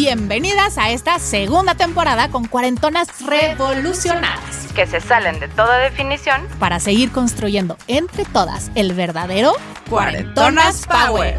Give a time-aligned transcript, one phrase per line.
[0.00, 4.72] Bienvenidas a esta segunda temporada con cuarentonas revolucionadas.
[4.72, 6.40] que se salen de toda definición.
[6.60, 9.54] Para seguir construyendo entre todas el verdadero
[9.90, 11.36] Cuarentonas Power.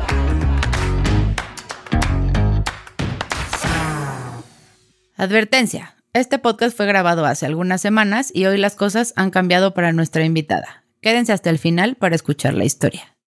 [5.15, 5.95] Advertencia.
[6.11, 10.25] Este podcast fue grabado hace algunas semanas y hoy las cosas han cambiado para nuestra
[10.25, 10.83] invitada.
[11.01, 13.18] Quédense hasta el final para escuchar la historia.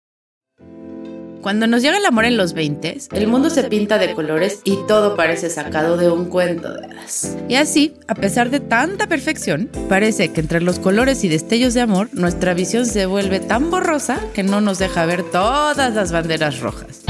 [1.43, 4.79] Cuando nos llega el amor en los 20, el mundo se pinta de colores y
[4.87, 7.37] todo parece sacado de un cuento de hadas.
[7.49, 11.81] Y así, a pesar de tanta perfección, parece que entre los colores y destellos de
[11.81, 16.61] amor, nuestra visión se vuelve tan borrosa que no nos deja ver todas las banderas
[16.61, 17.03] rojas.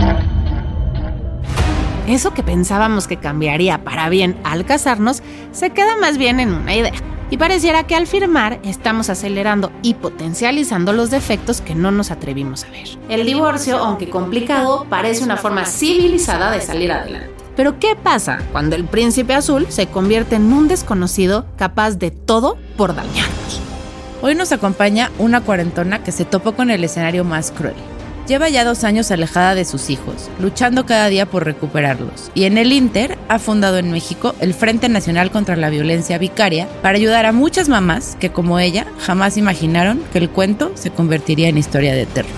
[2.09, 6.74] Eso que pensábamos que cambiaría para bien al casarnos se queda más bien en una
[6.74, 7.12] idea.
[7.33, 12.65] Y pareciera que al firmar estamos acelerando y potencializando los defectos que no nos atrevimos
[12.65, 12.89] a ver.
[13.09, 17.30] El divorcio, aunque complicado, parece una forma civilizada de salir adelante.
[17.57, 22.59] Pero ¿qué pasa cuando el príncipe azul se convierte en un desconocido capaz de todo
[22.77, 23.63] por dañarnos?
[24.21, 27.91] Hoy nos acompaña una cuarentona que se topó con el escenario más cruel.
[28.28, 32.30] Lleva ya dos años alejada de sus hijos, luchando cada día por recuperarlos.
[32.34, 36.68] Y en el Inter ha fundado en México el Frente Nacional contra la Violencia Vicaria
[36.82, 41.48] para ayudar a muchas mamás que, como ella, jamás imaginaron que el cuento se convertiría
[41.48, 42.30] en historia de terror.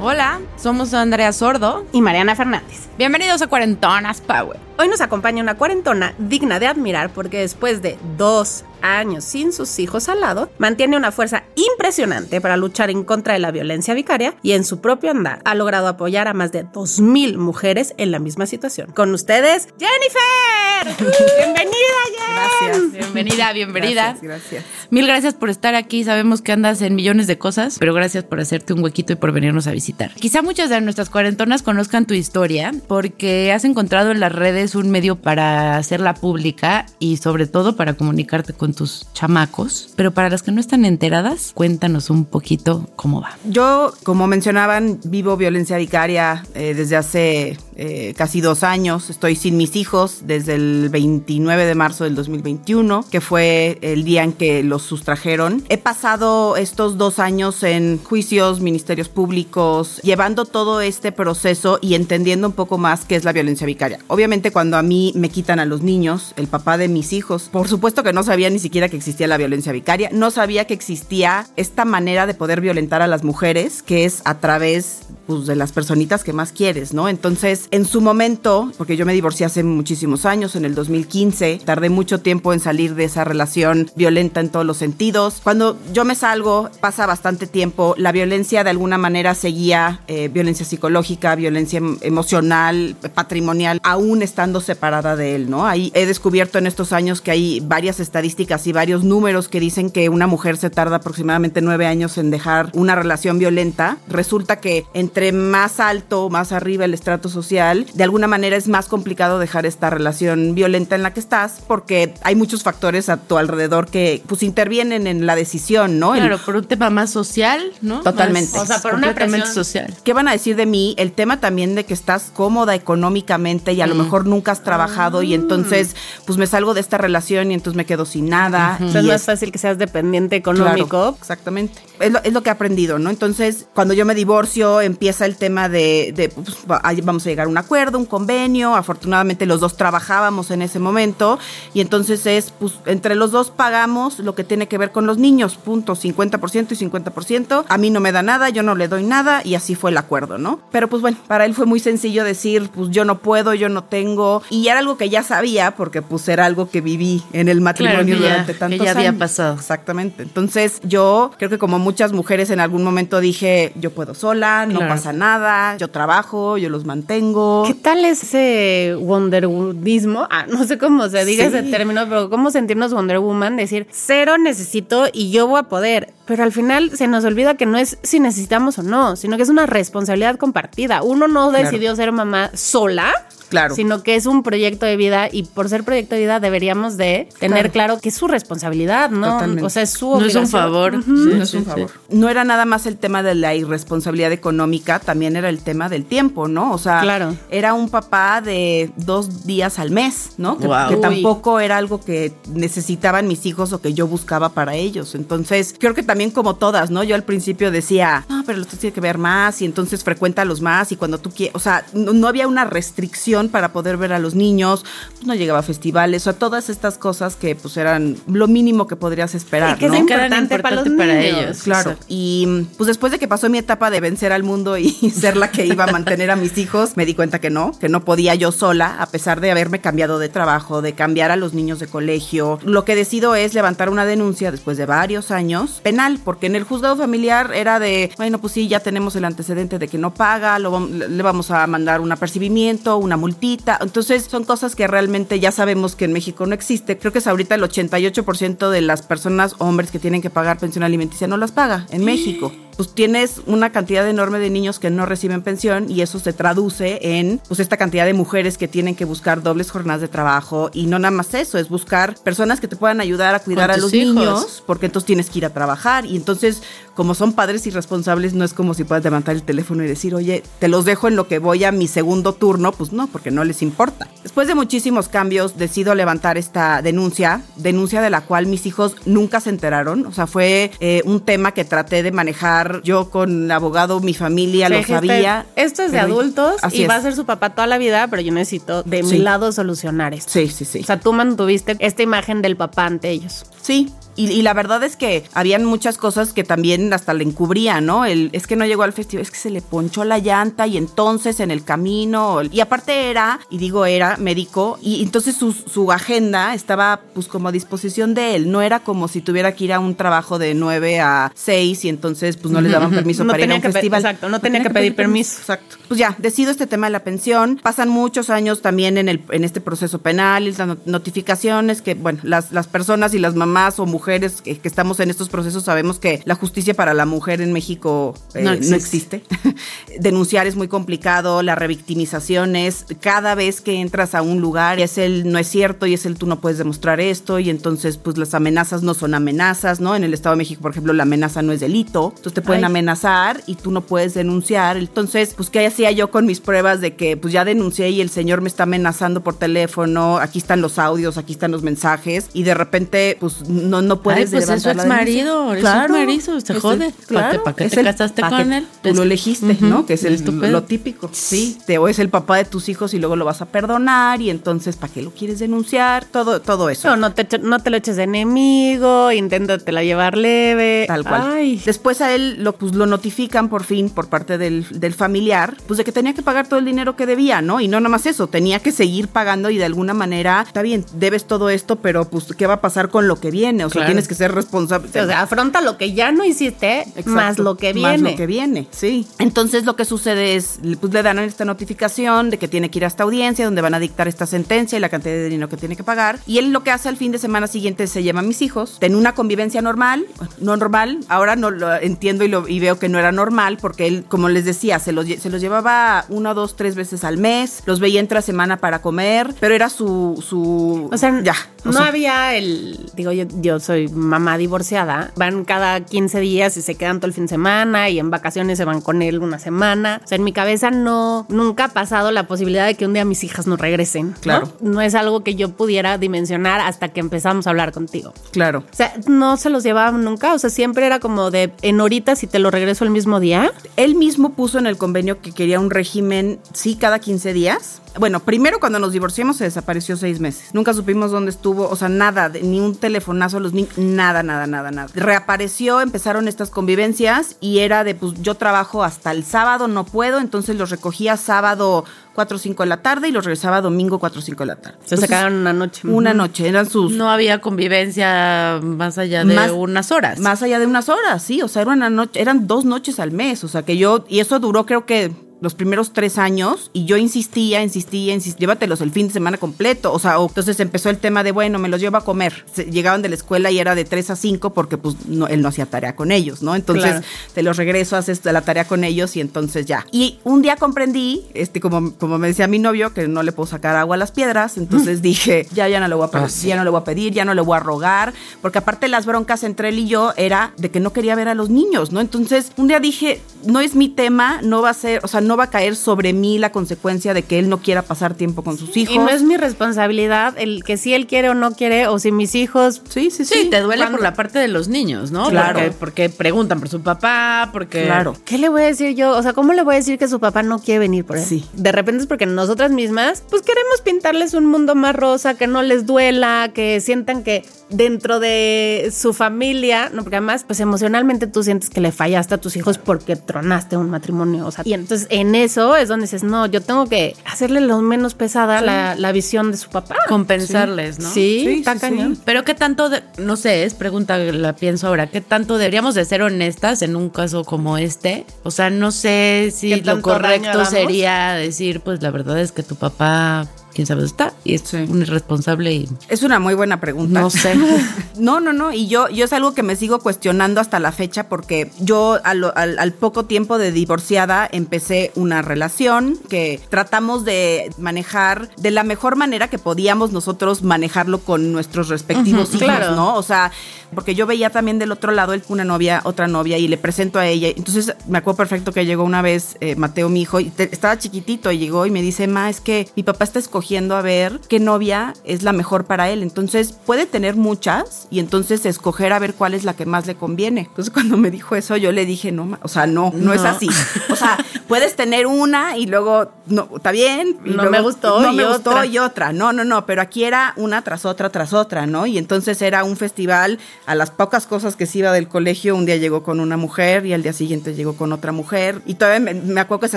[0.00, 1.84] Hola, somos Andrea Sordo.
[1.92, 2.88] y Mariana Fernández.
[2.96, 4.58] Bienvenidos a Cuarentonas Power.
[4.78, 8.64] Hoy nos acompaña una cuarentona digna de admirar porque después de dos
[8.94, 13.40] años sin sus hijos al lado, mantiene una fuerza impresionante para luchar en contra de
[13.40, 17.36] la violencia vicaria y en su propio andar ha logrado apoyar a más de 2.000
[17.36, 18.92] mujeres en la misma situación.
[18.92, 21.06] Con ustedes, Jennifer.
[21.38, 21.72] Bienvenida,
[22.16, 22.36] Jen.
[22.36, 22.92] Gracias.
[22.92, 24.02] Bienvenida, bienvenida.
[24.02, 24.64] Gracias, gracias.
[24.90, 26.04] Mil gracias por estar aquí.
[26.04, 29.32] Sabemos que andas en millones de cosas, pero gracias por hacerte un huequito y por
[29.32, 30.12] venirnos a visitar.
[30.14, 34.90] Quizá muchas de nuestras cuarentonas conozcan tu historia porque has encontrado en las redes un
[34.90, 39.92] medio para hacerla pública y sobre todo para comunicarte con tus chamacos.
[39.96, 43.36] Pero para las que no están enteradas, cuéntanos un poquito cómo va.
[43.44, 49.10] Yo, como mencionaban, vivo violencia vicaria eh, desde hace eh, casi dos años.
[49.10, 54.24] Estoy sin mis hijos desde el 29 de marzo del 2021, que fue el día
[54.24, 55.62] en que los sustrajeron.
[55.68, 62.48] He pasado estos dos años en juicios, ministerios públicos, llevando todo este proceso y entendiendo
[62.48, 63.98] un poco más qué es la violencia vicaria.
[64.08, 67.68] Obviamente, cuando a mí me quitan a los niños, el papá de mis hijos, por
[67.68, 71.46] supuesto que no sabía ni siquiera que existía la violencia vicaria, no sabía que existía
[71.56, 75.72] esta manera de poder violentar a las mujeres, que es a través pues, de las
[75.72, 77.08] personitas que más quieres, ¿no?
[77.08, 81.90] Entonces, en su momento, porque yo me divorcié hace muchísimos años, en el 2015, tardé
[81.90, 85.40] mucho tiempo en salir de esa relación violenta en todos los sentidos.
[85.42, 90.64] Cuando yo me salgo, pasa bastante tiempo, la violencia de alguna manera seguía, eh, violencia
[90.66, 95.66] psicológica, violencia em- emocional, patrimonial, aún estando separada de él, ¿no?
[95.66, 99.90] Ahí he descubierto en estos años que hay varias estadísticas y varios números que dicen
[99.90, 103.98] que una mujer se tarda aproximadamente nueve años en dejar una relación violenta.
[104.08, 108.86] Resulta que entre más alto, más arriba el estrato social, de alguna manera es más
[108.86, 113.38] complicado dejar esta relación violenta en la que estás porque hay muchos factores a tu
[113.38, 116.14] alrededor que pues intervienen en la decisión, ¿no?
[116.14, 118.02] El- Claro, por un tema más social, ¿no?
[118.02, 118.52] Totalmente.
[118.52, 119.94] Más- O sea, por una presión social.
[120.04, 120.94] ¿Qué van a decir de mí?
[120.98, 125.22] El tema también de que estás cómoda económicamente y a lo mejor nunca has trabajado
[125.22, 125.94] y entonces
[126.26, 128.78] pues me salgo de esta relación y entonces me quedo sin nada.
[128.82, 131.16] O sea, es más es- fácil que seas dependiente Claro, económico.
[131.20, 131.80] exactamente.
[132.00, 133.10] Es lo, es lo que he aprendido, ¿no?
[133.10, 137.58] Entonces, cuando yo me divorcio, empieza el tema de, de, pues, vamos a llegar un
[137.58, 138.74] acuerdo, un convenio.
[138.76, 141.38] Afortunadamente, los dos trabajábamos en ese momento.
[141.74, 145.18] Y entonces es, pues, entre los dos pagamos lo que tiene que ver con los
[145.18, 147.64] niños, punto, 50% y 50%.
[147.68, 149.40] A mí no me da nada, yo no le doy nada.
[149.44, 150.60] Y así fue el acuerdo, ¿no?
[150.72, 153.84] Pero pues bueno, para él fue muy sencillo decir, pues yo no puedo, yo no
[153.84, 154.42] tengo.
[154.50, 158.16] Y era algo que ya sabía, porque pues era algo que viví en el matrimonio
[158.16, 159.18] que ya- durante que tantos ya había años.
[159.18, 159.54] pasado.
[159.54, 160.22] Exactamente.
[160.22, 164.78] Entonces, yo creo que como muchas mujeres en algún momento dije, yo puedo sola, no
[164.78, 164.94] Claro.
[164.94, 167.35] pasa nada, yo trabajo, yo los mantengo.
[167.66, 170.26] ¿Qué tal ese Wonder Womanismo?
[170.30, 171.56] Ah, no sé cómo se diga Sí.
[171.56, 176.12] ese término, pero cómo sentirnos Wonder Woman, decir cero necesito y yo voy a poder.
[176.26, 179.42] Pero al final se nos olvida que no es si necesitamos o no, sino que
[179.42, 181.02] es una responsabilidad compartida.
[181.02, 181.64] Uno no Claro.
[181.64, 183.12] decidió ser mamá sola
[183.48, 183.74] Claro.
[183.74, 187.28] sino que es un proyecto de vida y por ser proyecto de vida deberíamos de
[187.38, 189.34] tener claro, que es su responsabilidad, ¿no?
[189.34, 189.64] Totalmente.
[189.64, 190.44] O sea, es su No es obligación.
[190.44, 190.92] un favor.
[191.04, 191.70] Sí, no es sí, un sí.
[191.70, 191.90] favor.
[192.10, 196.04] No era nada más el tema de la irresponsabilidad económica, también era el tema del
[196.04, 196.72] tiempo, ¿no?
[196.72, 197.36] O sea, Claro.
[197.50, 200.58] era un papá de dos días al mes, ¿no?
[200.58, 200.66] Que,
[201.00, 205.14] tampoco era algo que necesitaban mis hijos o que yo buscaba para ellos.
[205.14, 207.04] Entonces, creo que también como todas, ¿no?
[207.04, 210.90] Yo al principio decía, no, pero los tiene que ver más y entonces frecuéntalos más
[210.92, 214.18] y cuando tú quieras, o sea, no, no había una restricción para poder ver a
[214.18, 214.84] los niños,
[215.14, 218.86] pues no llegaba a festivales, o sea, todas estas cosas que pues eran lo mínimo
[218.86, 219.98] que podrías esperar, Y que es ¿no?
[219.98, 221.38] Eran importante para los para niños.
[221.38, 221.62] ellos.
[221.62, 221.90] Claro.
[221.90, 222.06] Exacto.
[222.08, 225.50] Y pues después de que pasó mi etapa de vencer al mundo y ser la
[225.50, 228.34] que iba a mantener a mis hijos, me di cuenta que no, que no podía
[228.34, 231.86] yo sola, a pesar de haberme cambiado de trabajo, de cambiar a los niños de
[231.86, 232.58] colegio.
[232.64, 236.64] Lo que decido es levantar una denuncia después de varios años penal, porque en el
[236.64, 240.58] juzgado familiar era de, bueno, pues sí, ya tenemos el antecedente de que no paga,
[240.58, 243.76] lo le vamos a mandar un apercibimiento, una multita.
[243.80, 246.96] Entonces son cosas que realmente ya sabemos que en México no existe.
[246.96, 250.84] Creo que es ahorita el 88% de las personas, hombres que tienen que pagar pensión
[250.84, 252.52] alimenticia no las paga en México.
[252.76, 256.98] Pues tienes una cantidad enorme de niños que no reciben pensión y eso se traduce
[257.18, 260.86] en pues esta cantidad de mujeres que tienen que buscar dobles jornadas de trabajo y
[260.86, 263.94] no nada más eso, es buscar personas que te puedan ayudar a cuidar a los
[263.94, 264.14] hijos.
[264.14, 266.62] niños porque entonces tienes que ir a trabajar y entonces
[266.94, 270.42] como son padres irresponsables no es como si puedas levantar el teléfono y decir, oye,
[270.58, 273.44] te los dejo en lo que voy a mi segundo turno, pues no, porque no
[273.44, 274.08] les importa.
[274.22, 279.40] Después de muchísimos cambios decido levantar esta denuncia, denuncia de la cual mis hijos nunca
[279.40, 283.50] se enteraron, o sea, fue eh, un tema que traté de manejar yo con el
[283.50, 285.46] abogado, mi familia lo sabía.
[285.56, 286.88] Esto es de adultos y es.
[286.88, 290.14] va a ser su papá toda la vida, pero yo necesito de mi lado solucionar
[290.14, 290.32] esto.
[290.32, 290.80] Sí, sí, sí.
[290.80, 293.46] O sea, tú mantuviste esta imagen del papá ante ellos.
[293.60, 293.92] Sí.
[294.16, 298.04] Y, y la verdad es que habían muchas cosas que también hasta le encubrían, ¿no?
[298.04, 300.76] El, es que no llegó al festival, es que se le ponchó la llanta y
[300.76, 302.40] entonces en el camino.
[302.50, 307.48] Y aparte era, y digo era, médico, y entonces su, su agenda estaba pues como
[307.48, 308.50] a disposición de él.
[308.50, 311.88] No era como si tuviera que ir a un trabajo de 9 a 6 y
[311.88, 314.00] entonces pues no les daban permiso No para ir a un festival.
[314.00, 315.38] exacto, no tenía que pedir permiso.
[315.40, 315.76] Exacto.
[315.88, 317.60] Pues ya, decido este tema de la pensión.
[317.62, 322.20] Pasan muchos años también en, el, en este proceso penal las not- notificaciones que, bueno,
[322.22, 325.98] las, las personas y las mamás o mujeres que, que estamos en estos procesos sabemos
[325.98, 329.16] que la justicia para la mujer en México eh, No no existe.
[329.16, 329.22] existe.
[330.00, 334.98] Denunciar es muy complicado, la revictimización es cada vez que entras a un lugar es
[334.98, 338.16] el no es cierto y es el tú no puedes demostrar esto y entonces pues
[338.18, 339.94] las amenazas no son amenazas, ¿no?
[339.96, 342.64] En el Estado de México, por ejemplo, la amenaza no es delito, entonces te pueden
[342.64, 342.70] Ay.
[342.70, 344.76] amenazar y tú no puedes denunciar.
[344.76, 348.10] Entonces, pues qué hacía yo con mis pruebas de que pues ya denuncié y el
[348.10, 352.42] señor me está amenazando por teléfono, aquí están los audios, aquí están los mensajes y
[352.42, 355.22] de repente pues no no puedes Ay, pues es su levantar denuncia.
[355.22, 356.86] exmarido, es su marido, se Es jode.
[356.86, 358.66] el- ¿Pa' qué- Claro, pa' qué te casaste con él?
[358.82, 359.86] Tú lo elegiste, ¿no?
[359.86, 361.08] Que es el, lo típico.
[361.12, 361.58] Sí.
[361.66, 364.30] Te, o es el papá de tus hijos y luego lo vas a perdonar y
[364.30, 366.04] entonces ¿para qué lo quieres denunciar?
[366.04, 366.88] Todo, todo eso.
[366.88, 370.84] No, no te, no te lo eches de enemigo, inténtatela llevar leve.
[370.86, 371.22] Tal cual.
[371.34, 371.62] Ay.
[371.64, 375.78] Después a él lo, pues, lo notifican por fin por parte del, del familiar, pues
[375.78, 377.60] de que tenía que pagar todo el dinero que debía, ¿no?
[377.60, 380.84] Y no nada más eso, tenía que seguir pagando y de alguna manera, está bien,
[380.94, 383.64] debes todo esto, pero pues ¿qué va a pasar con lo que viene?
[383.64, 383.92] O sea, Claro.
[383.92, 384.88] tienes que ser responsable.
[384.88, 387.10] O sea, afronta lo que ya no hiciste, Exacto.
[387.10, 387.98] más lo que viene.
[387.98, 389.06] Más lo que viene, sí.
[389.18, 392.84] Entonces lo que sucede es, pues le dan esta notificación de que tiene que ir
[392.84, 395.56] a esta audiencia donde van a dictar esta sentencia y la cantidad de dinero que
[395.56, 396.18] tiene que pagar.
[396.26, 398.42] Y él lo que hace al fin de semana siguiente es se lleva a mis
[398.42, 400.04] hijos en una convivencia normal,
[400.40, 400.98] no normal.
[401.08, 404.28] Ahora no lo entiendo y, lo, y veo que no era normal porque él, como
[404.28, 408.00] les decía, se los, se los llevaba una, dos, tres veces al mes, los veía
[408.00, 411.34] entre semana para comer, pero era su, su, O sea, ya.
[411.64, 412.90] o no sea, había el.
[412.94, 415.12] Digo, yo, yo soy mamá divorciada.
[415.16, 418.58] Van cada 15 días y se quedan todo el fin de semana y en vacaciones
[418.58, 420.00] se van con él una semana.
[420.04, 421.26] O sea, en mi cabeza no.
[421.28, 424.10] Nunca ha pasado la posibilidad de que un día mis hijas no regresen.
[424.10, 424.16] ¿no?
[424.20, 424.52] Claro.
[424.60, 428.12] No es algo que yo pudiera dimensionar hasta que empezamos a hablar contigo.
[428.32, 428.64] Claro.
[428.70, 430.34] O sea, no se los llevaban nunca.
[430.34, 433.52] O sea, siempre era como de en horitas y te lo regreso el mismo día.
[433.76, 437.82] Él mismo puso en el convenio que quería un régimen, sí, cada 15 días.
[437.98, 440.50] Bueno, primero cuando nos divorciamos se desapareció seis meses.
[440.52, 444.22] Nunca supimos dónde estuvo, o sea, nada, de- ni un telefonazo a los niños, nada,
[444.22, 444.88] nada, nada, nada.
[444.94, 450.18] Reapareció, empezaron estas convivencias y era de, pues yo trabajo hasta el sábado, no puedo,
[450.18, 451.84] entonces los recogía sábado
[452.14, 454.56] 4 o 5 de la tarde y los regresaba domingo 4 o 5 de la
[454.56, 454.78] tarde.
[454.84, 455.86] Se Entonces, quedaron una noche.
[455.88, 456.92] Una noche, eran sus...
[456.92, 460.18] No había convivencia más allá de Más- unas horas.
[460.20, 461.42] Más allá de unas horas, sí.
[461.42, 463.44] O sea, era una noche, eran dos noches al mes.
[463.44, 466.96] O sea, que yo, y eso duró creo que los primeros tres años y yo
[466.96, 469.92] insistía, insistía, insistía, llévatelos el fin de semana completo.
[469.92, 472.44] O sea, o- entonces empezó el tema de, bueno, me los llevo a comer.
[472.52, 475.42] Se- llegaban de la escuela y era de 3 a 5 porque pues no, él
[475.42, 476.54] no hacía tarea con ellos, ¿no?
[476.56, 477.06] Entonces Claro.
[477.34, 479.86] te los regreso, haces la tarea con ellos y entonces ya.
[479.92, 483.46] Y un día comprendí, este, como, como me decía mi novio, que no le puedo
[483.46, 486.56] sacar agua a las piedras, entonces dije, ya, ya no le voy a pedir, ya
[486.56, 489.42] no le voy a pedir, ya no le voy a rogar, porque aparte las broncas
[489.44, 492.00] entre él y yo era de que no quería ver a los niños, ¿no?
[492.00, 495.36] Entonces un día dije, no es mi tema, no va a ser, o sea, no
[495.36, 498.58] va a caer sobre mí la consecuencia de que él no quiera pasar tiempo con
[498.58, 498.94] sus hijos.
[498.94, 502.12] Y no es mi responsabilidad el que si él quiere o no quiere, o si
[502.12, 502.82] mis hijos.
[502.88, 503.34] Sí, sí, sí.
[503.34, 503.98] Sí, te duele ¿Cuándo?
[503.98, 505.28] por la parte de los niños, ¿no?
[505.28, 505.58] Claro.
[505.58, 507.84] Porque, porque preguntan por su papá, porque...
[507.84, 508.16] Claro.
[508.24, 509.16] ¿Qué le voy a decir yo?
[509.16, 511.24] O sea, ¿cómo le voy a decir que su papá no quiere venir por él?
[511.24, 511.44] Sí.
[511.52, 515.62] De repente es porque nosotras mismas, pues queremos pintarles un mundo más rosa, que no
[515.62, 521.42] les duela, que sientan que dentro de su familia, no, porque además, pues emocionalmente tú
[521.42, 524.46] sientes que le fallaste a tus hijos porque tronaste un matrimonio.
[524.46, 527.80] O sea, y entonces en eso es donde dices, no, yo tengo que hacerle lo
[527.82, 529.96] menos pesada la, la visión de su papá.
[530.08, 531.08] Compensarles, ¿no?
[531.10, 532.18] Sí, Sí, está cañón.
[532.24, 536.04] Pero qué tanto, de- no sé, es pregunta, la pienso ahora, ¿qué tanto deberíamos de
[536.04, 538.24] ser honestas en un caso como este?
[538.42, 542.62] O sea, no sé si ¿Qué lo correcto sería decir, pues la verdad es que
[542.62, 544.78] tu papá, quién sabe dónde está, y es Sí.
[544.88, 547.20] un irresponsable y Es una muy buena pregunta.
[547.20, 547.54] no sé.
[548.18, 548.72] No, no, no.
[548.72, 552.44] Y yo, yo es algo que me sigo cuestionando hasta la fecha porque yo al,
[552.56, 559.16] al poco tiempo de divorciada empecé una relación que tratamos de manejar de la mejor
[559.16, 562.96] manera que podíamos nosotros manejarlo con nuestros respectivos hijos, claro.
[562.96, 563.16] ¿no?
[563.16, 563.52] O sea,
[563.94, 567.18] porque yo veía también del otro lado él, una novia, otra novia y le presento
[567.18, 567.48] a ella.
[567.54, 570.98] Entonces me acuerdo perfecto que llegó una vez eh, Mateo, mi hijo, y te- estaba
[570.98, 573.65] chiquitito y llegó y me dice, ma, es que mi papá está escogiendo
[573.96, 576.22] a ver qué novia es la mejor para él.
[576.22, 580.14] Entonces puede tener muchas y entonces escoger a ver cuál es la que más le
[580.14, 580.62] conviene.
[580.62, 583.68] Entonces cuando me dijo eso yo le dije, no, o sea, no, no, es así.
[584.10, 587.38] O sea, puedes tener una y luego, no, está bien.
[587.44, 589.32] y No luego, me gustó No y me gustó y otra.
[589.32, 592.06] No, no, no, pero aquí era una tras otra, tras otra, ¿no?
[592.06, 595.86] Y entonces era un festival, a las pocas cosas que se iba del colegio, un
[595.86, 598.80] día llegó con una mujer y al día siguiente llegó con otra mujer.
[598.86, 599.96] Y todavía me, me acuerdo que se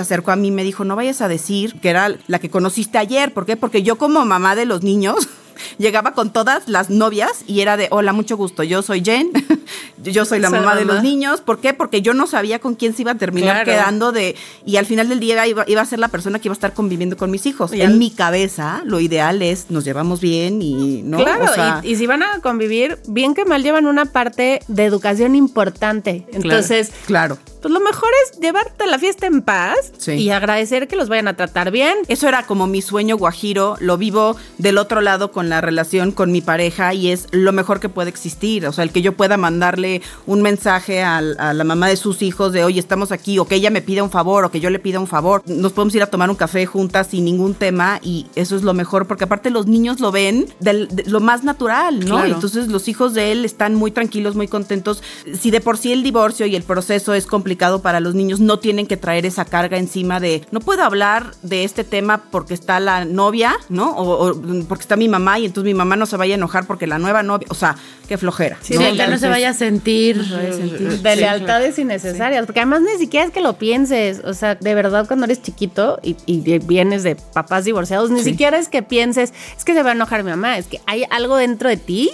[0.00, 2.98] acercó a mí y me dijo, no vayas a decir que era la que conociste
[2.98, 3.32] ayer.
[3.32, 3.56] ¿Por qué?
[3.60, 5.28] Porque yo como mamá de los niños...
[5.76, 9.30] Llegaba con todas las novias y era de, hola, mucho gusto, yo soy Jen,
[10.02, 11.40] yo soy la Soy mamá de los niños.
[11.40, 11.74] ¿Por qué?
[11.74, 13.70] Porque yo no sabía con quién se iba a terminar Claro.
[13.82, 16.52] quedando de, y al final del día iba, iba a ser la persona que iba
[16.52, 17.72] a estar conviviendo con mis hijos.
[17.72, 21.18] Y en al- mi cabeza, lo ideal es, nos llevamos bien y, ¿no?
[21.18, 24.60] Claro, O sea, y, y si van a convivir, bien que mal llevan una parte
[24.68, 26.26] de educación importante.
[26.32, 27.38] Entonces, claro.
[27.60, 30.12] pues lo mejor es llevarte la fiesta en paz Sí.
[30.12, 31.96] y agradecer que los vayan a tratar bien.
[32.08, 36.32] Eso era como mi sueño guajiro, lo vivo del otro lado con la relación con
[36.32, 38.66] mi pareja y es lo mejor que puede existir.
[38.66, 39.89] O sea, el que yo pueda mandarle
[40.26, 43.54] un mensaje al- a, la mamá de sus hijos de, oye, estamos aquí, o que
[43.56, 45.42] ella me pida un favor, o que yo le pida un favor.
[45.46, 48.74] Nos podemos ir a tomar un café juntas sin ningún tema y eso es lo
[48.74, 52.16] mejor, porque aparte los niños lo ven del- de lo más natural, ¿no?
[52.16, 52.34] Claro.
[52.34, 55.02] Entonces los hijos de él están muy tranquilos, muy contentos.
[55.38, 58.58] Si de por sí el divorcio y el proceso es complicado para los niños, no
[58.58, 62.80] tienen que traer esa carga encima de, no puedo hablar de este tema porque está
[62.80, 63.90] la novia, ¿no?
[63.96, 64.34] O, o
[64.68, 66.98] porque está mi mamá y entonces mi mamá no se vaya a enojar porque la
[66.98, 67.76] nueva novia, o sea,
[68.08, 68.58] qué flojera.
[68.60, 69.79] Sí, que no se vaya a sentir...
[69.80, 75.06] De lealtades innecesarias, porque además ni siquiera es que lo pienses, o sea, de verdad
[75.06, 78.30] cuando eres chiquito y, y de- vienes de papás divorciados, ni Sí.
[78.30, 81.04] siquiera es que pienses, es que se va a enojar mi mamá, es que hay
[81.10, 82.10] algo dentro de ti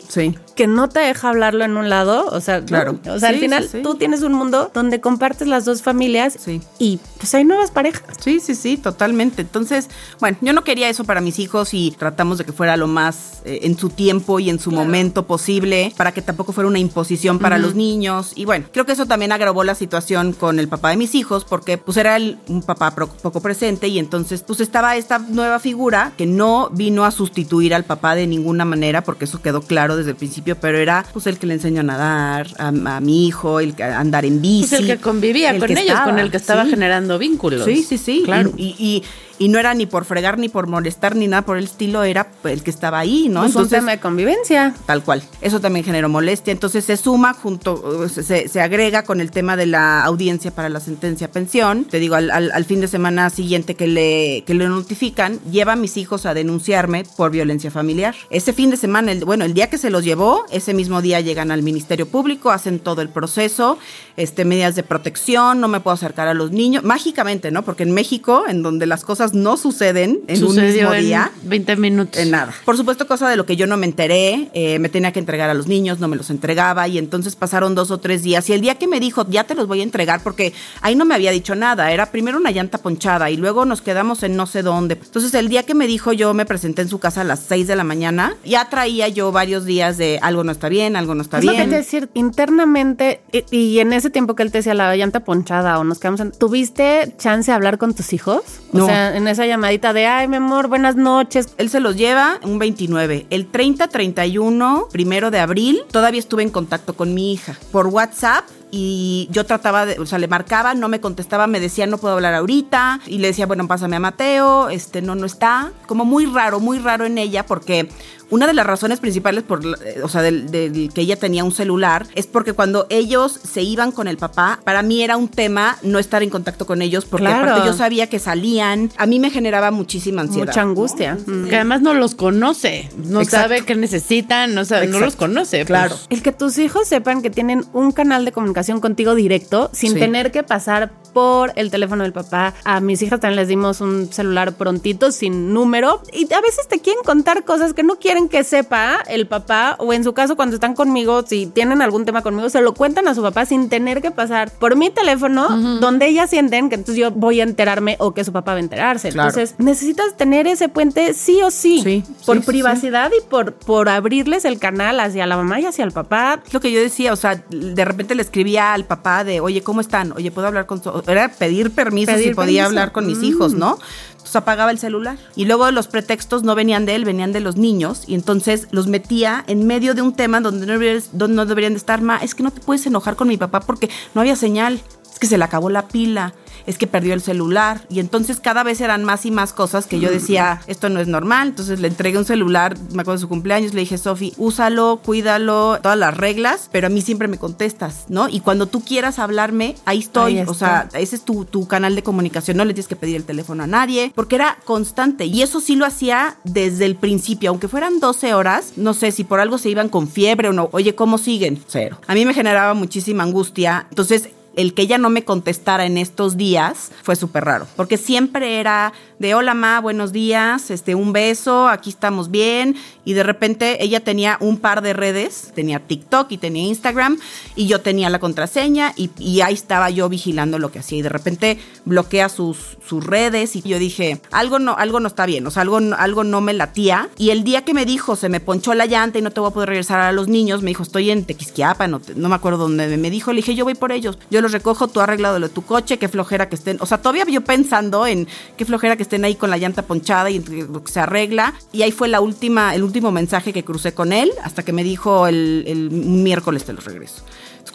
[0.55, 2.67] que no te deja hablarlo en un lado, o sea, ¿no?
[2.67, 2.99] Claro.
[3.11, 6.39] o sea, al final tú tienes un mundo donde compartes las dos familias
[6.79, 8.03] y pues hay nuevas parejas.
[8.21, 9.43] Sí, sí, sí, totalmente.
[9.43, 9.89] Entonces,
[10.21, 13.43] bueno, yo no quería eso para mis hijos y tratamos de que fuera lo más
[13.45, 17.39] eh, en su tiempo y en su momento posible, para que tampoco fuera una imposición
[17.39, 18.33] para los niños.
[18.35, 21.45] Y bueno, creo que eso también agravó la situación con el papá de mis hijos,
[21.45, 22.17] porque pues era
[22.49, 27.05] un papá pro- poco presente y entonces pues estaba esta nueva figura que no vino
[27.05, 30.79] a sustituir al papá de ninguna manera, porque eso quedó claro desde el principio, pero
[30.79, 33.99] era pues el que le enseñó a nadar a, a mi hijo, el que a
[34.01, 34.69] andar en bici.
[34.69, 36.71] Pues el que convivía el con que ellos, estaba, con el que estaba sí.
[36.71, 37.65] generando vínculos.
[37.65, 38.23] Sí, sí, sí.
[38.25, 38.53] Claro.
[38.57, 39.03] Y, y, y
[39.39, 42.63] no era ni por fregar, ni por molestar, ni nada por el estilo, era el
[42.63, 43.45] que estaba ahí, ¿no?
[43.45, 44.75] Es un tema de convivencia.
[44.87, 45.23] Tal cual.
[45.41, 46.53] Eso también generó molestia.
[46.53, 50.81] Entonces se suma junto, se, se agrega con el tema de la audiencia para la
[50.81, 51.85] sentencia pensión.
[51.85, 55.73] Te digo, al, al- al fin de semana siguiente que le, que le notifican, lleva
[55.73, 58.15] a mis hijos a denunciarme por violencia familiar.
[58.31, 61.21] Ese fin de semana, el- bueno, el día que se los llevó, ese mismo día
[61.21, 63.79] llegan al Ministerio Público, hacen todo el proceso,
[64.17, 67.63] este, medidas de protección, no me puedo acercar a los niños, mágicamente, ¿no?
[67.63, 71.05] Porque en México, en donde las cosas cosas no suceden en un Sucedió mismo en
[71.05, 71.31] día.
[71.45, 72.21] 20 minutos.
[72.21, 72.53] En nada.
[72.65, 75.51] Por supuesto, cosa de lo que yo no me enteré, eh, me tenía que entregar
[75.51, 78.53] a los niños, no me los entregaba y entonces pasaron dos o tres días y
[78.53, 80.53] el día que me dijo, ya te los voy a entregar, porque
[80.83, 84.23] ahí no me había dicho nada, era primero una llanta ponchada y luego nos quedamos
[84.23, 84.95] en no sé dónde.
[85.03, 87.67] Entonces el día que me dijo, yo me presenté en su casa a las 6
[87.67, 91.23] de la mañana, ya traía yo varios días de algo no está bien, algo no
[91.23, 91.71] está Es lo que bien.
[91.71, 95.79] te decir, internamente, y, y en ese tiempo que él te decía la llanta ponchada
[95.79, 96.33] o nos quedamos en...
[96.33, 98.43] ¿Tuviste chance de hablar con tus hijos?
[98.73, 98.87] O No.
[98.87, 101.49] sea, en esa llamadita de, ay, mi amor, buenas noches.
[101.57, 103.27] Él se los lleva un 29.
[103.31, 108.45] El 30, 31, primero de abril, todavía estuve en contacto con mi hija por WhatsApp.
[108.71, 112.13] Y yo trataba de, o sea, le marcaba, no me contestaba, me decía no puedo
[112.13, 113.01] hablar ahorita.
[113.07, 115.73] Y le decía, bueno, pásame a Mateo, este, no, no está.
[115.87, 117.89] Como muy raro, muy raro en ella, porque
[118.31, 121.45] una de las razones principales por, la- eh, o sea, del, del que ella tenía
[121.45, 125.29] un celular es porque cuando ellos se iban con el papá, para mí era un
[125.29, 127.51] tema no estar en contacto con ellos, porque Claro.
[127.51, 128.91] aparte yo sabía que salían.
[128.97, 130.47] A mí me generaba muchísima ansiedad.
[130.49, 131.19] Mucha angustia.
[131.27, 131.49] Mm.
[131.49, 133.49] Que además no los conoce, no Exacto.
[133.49, 135.59] sabe qué necesitan, no, sabe, no los conoce.
[135.59, 135.67] pues.
[135.67, 135.97] Claro.
[136.11, 139.99] El que tus hijos sepan que tienen un canal de comunicación contigo directo sin Sí.
[139.99, 142.53] tener que pasar por el teléfono del papá.
[142.65, 146.81] A mis hijas también les dimos un celular prontito sin número y a veces te
[146.81, 150.57] quieren contar cosas que no quieren que sepa el papá o en su caso cuando
[150.57, 154.03] están conmigo, si tienen algún tema conmigo, se lo cuentan a su papá sin tener
[154.03, 155.49] que pasar por mi teléfono
[155.81, 158.61] donde ellas sienten que entonces yo voy a enterarme o que su papá va a
[158.61, 159.09] enterarse.
[159.09, 159.31] Claro.
[159.31, 163.55] Entonces necesitas tener ese puente sí o sí, Sí, por sí, sí, privacidad y por,
[163.55, 166.43] por abrirles el canal hacia la mamá y hacia el papá.
[166.53, 169.81] Lo que yo decía, o sea, de repente le escribía al papá de, oye, ¿cómo
[169.81, 170.13] están?
[170.13, 171.06] Oye, ¿puedo hablar con su...?
[171.07, 172.67] Era pedir permiso Pedir si podía permiso.
[172.67, 173.25] hablar con mis Mm.
[173.25, 173.79] hijos, ¿no?
[174.13, 175.17] Entonces apagaba el celular.
[175.37, 178.03] Y luego los pretextos no venían de él, venían de los niños.
[178.07, 181.75] Y entonces los metía en medio de un tema donde no deberían, donde no deberían
[181.75, 182.01] de estar.
[182.03, 184.81] Ma, es que no te puedes enojar con mi papá porque no había señal.
[185.17, 186.35] Es que se le acabó la pila.
[186.67, 187.87] Es que perdió el celular.
[187.89, 191.09] Y entonces cada vez eran más y más cosas que yo decía, esto no es
[191.09, 191.49] normal.
[191.49, 195.79] Entonces le entregué un celular, me acuerdo de su cumpleaños, le dije, Sofi, úsalo, cuídalo,
[195.81, 198.29] todas las reglas, pero a mí siempre me contestas, ¿no?
[198.29, 200.37] Y cuando tú quieras hablarme, ahí estoy.
[200.37, 203.17] Ahí o sea, ese es tu, tu canal de comunicación, no le tienes que pedir
[203.17, 205.25] el teléfono a nadie, porque era constante.
[205.25, 209.25] Y eso sí lo hacía desde el principio, aunque fueran 12 horas, no sé si
[209.25, 210.69] por algo se iban con fiebre o no.
[210.73, 211.63] Oye, ¿cómo siguen?
[211.69, 211.99] Cero.
[212.07, 213.87] A mí me generaba muchísima angustia.
[213.89, 218.59] Entonces, el que ella no me contestara en estos días fue súper raro, porque siempre
[218.59, 223.83] era de hola ma, buenos días, este un beso, aquí estamos bien y de repente
[223.83, 227.19] ella tenía un par de redes, tenía TikTok y tenía Instagram
[227.55, 231.09] y yo tenía la contraseña y, ahí estaba yo vigilando lo que hacía y de
[231.09, 235.51] repente bloquea sus, sus redes y yo dije, algo no algo no está bien, o
[235.51, 238.75] sea, algo algo no me latía y el día que me dijo, se me ponchó
[238.75, 241.11] la llanta y no te voy a poder regresar a los niños, me dijo, estoy
[241.11, 244.19] en Tequisquiapan, no, no me acuerdo dónde me dijo, le dije, yo voy por ellos,
[244.31, 246.99] yo los recojo, tú arreglado lo de tu coche, qué flojera que estén, o sea,
[246.99, 250.83] todavía yo pensando en qué flojera que estén ahí con la llanta ponchada y lo
[250.85, 254.31] que se arregla, y ahí fue la última, el último mensaje que crucé con él,
[254.43, 257.23] hasta que me dijo el, el miércoles te los regreso.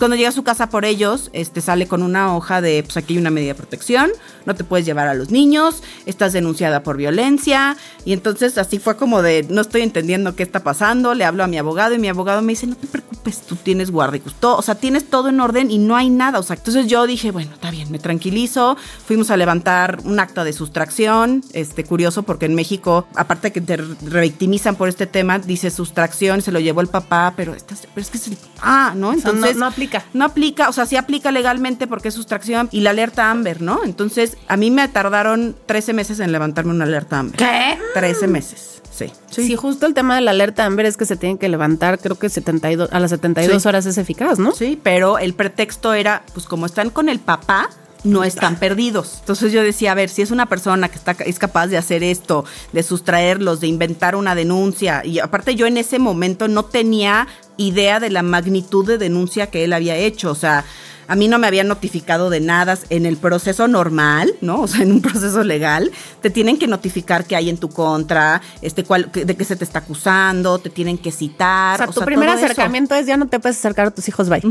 [0.01, 3.13] Cuando llega a su casa por ellos, este sale con una hoja de, pues aquí
[3.13, 4.09] hay una medida de protección,
[4.47, 7.77] no te puedes llevar a los niños, estás denunciada por violencia.
[8.03, 11.47] Y entonces así fue como de, no estoy entendiendo qué está pasando, le hablo a
[11.47, 14.55] mi abogado y mi abogado me dice, no te preocupes, tú tienes guardia y custodia,
[14.57, 16.39] o sea, tienes todo en orden y no hay nada.
[16.39, 18.77] O sea, entonces yo dije, bueno, está bien, me tranquilizo.
[19.05, 23.61] Fuimos a levantar un acta de sustracción, este, curioso, porque en México, aparte de que
[23.61, 28.01] te revictimizan por este tema, dice sustracción, se lo llevó el papá, pero, estás- pero
[28.01, 29.11] es que es el papá, ¿no?
[29.13, 29.90] sea, no- Entonces, no aplica.
[30.13, 33.83] No aplica, o sea, sí aplica legalmente porque es sustracción y la alerta Amber, ¿no?
[33.83, 37.37] Entonces, a mí me tardaron 13 meses en levantarme una alerta Amber.
[37.37, 37.77] ¿Qué?
[37.93, 39.11] 13 meses, sí.
[39.29, 39.55] Sí.
[39.55, 42.29] justo el tema de la alerta Amber es que se tiene que levantar, creo que
[42.29, 43.67] 72, a las 72 Sí.
[43.67, 44.51] horas es eficaz, ¿no?
[44.53, 47.69] Sí, pero el pretexto era, pues como están con el papá,
[48.03, 49.17] no están perdidos.
[49.19, 52.01] Entonces yo decía, a ver, si es una persona que está, es capaz de hacer
[52.03, 57.27] esto, de sustraerlos, de inventar una denuncia, y aparte yo en ese momento no tenía
[57.67, 60.65] idea de la magnitud de denuncia que él había hecho, o sea,
[61.07, 64.61] a mí no me habían notificado de nada en el proceso normal, ¿no?
[64.61, 68.41] O sea, en un proceso legal, te tienen que notificar que hay en tu contra,
[68.61, 68.85] este,
[69.25, 71.75] de qué se te está acusando, te tienen que citar.
[71.75, 72.45] O sea, o tu sea, primer eso.
[72.45, 74.41] acercamiento es ya no te puedes acercar a tus hijos, bye.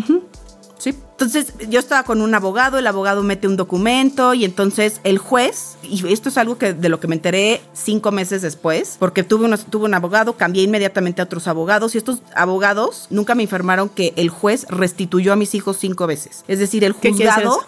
[0.81, 0.95] Sí.
[1.12, 5.77] Entonces yo estaba con un abogado, el abogado mete un documento y entonces el juez,
[5.83, 9.45] y esto es algo que de lo que me enteré cinco meses después, porque tuve,
[9.45, 13.90] unos- tuve un abogado, cambié inmediatamente a otros abogados y estos abogados nunca me informaron
[13.90, 16.45] que el juez restituyó a mis hijos cinco veces.
[16.49, 17.66] Es decir, el ¿Qué quiere decir juzgado...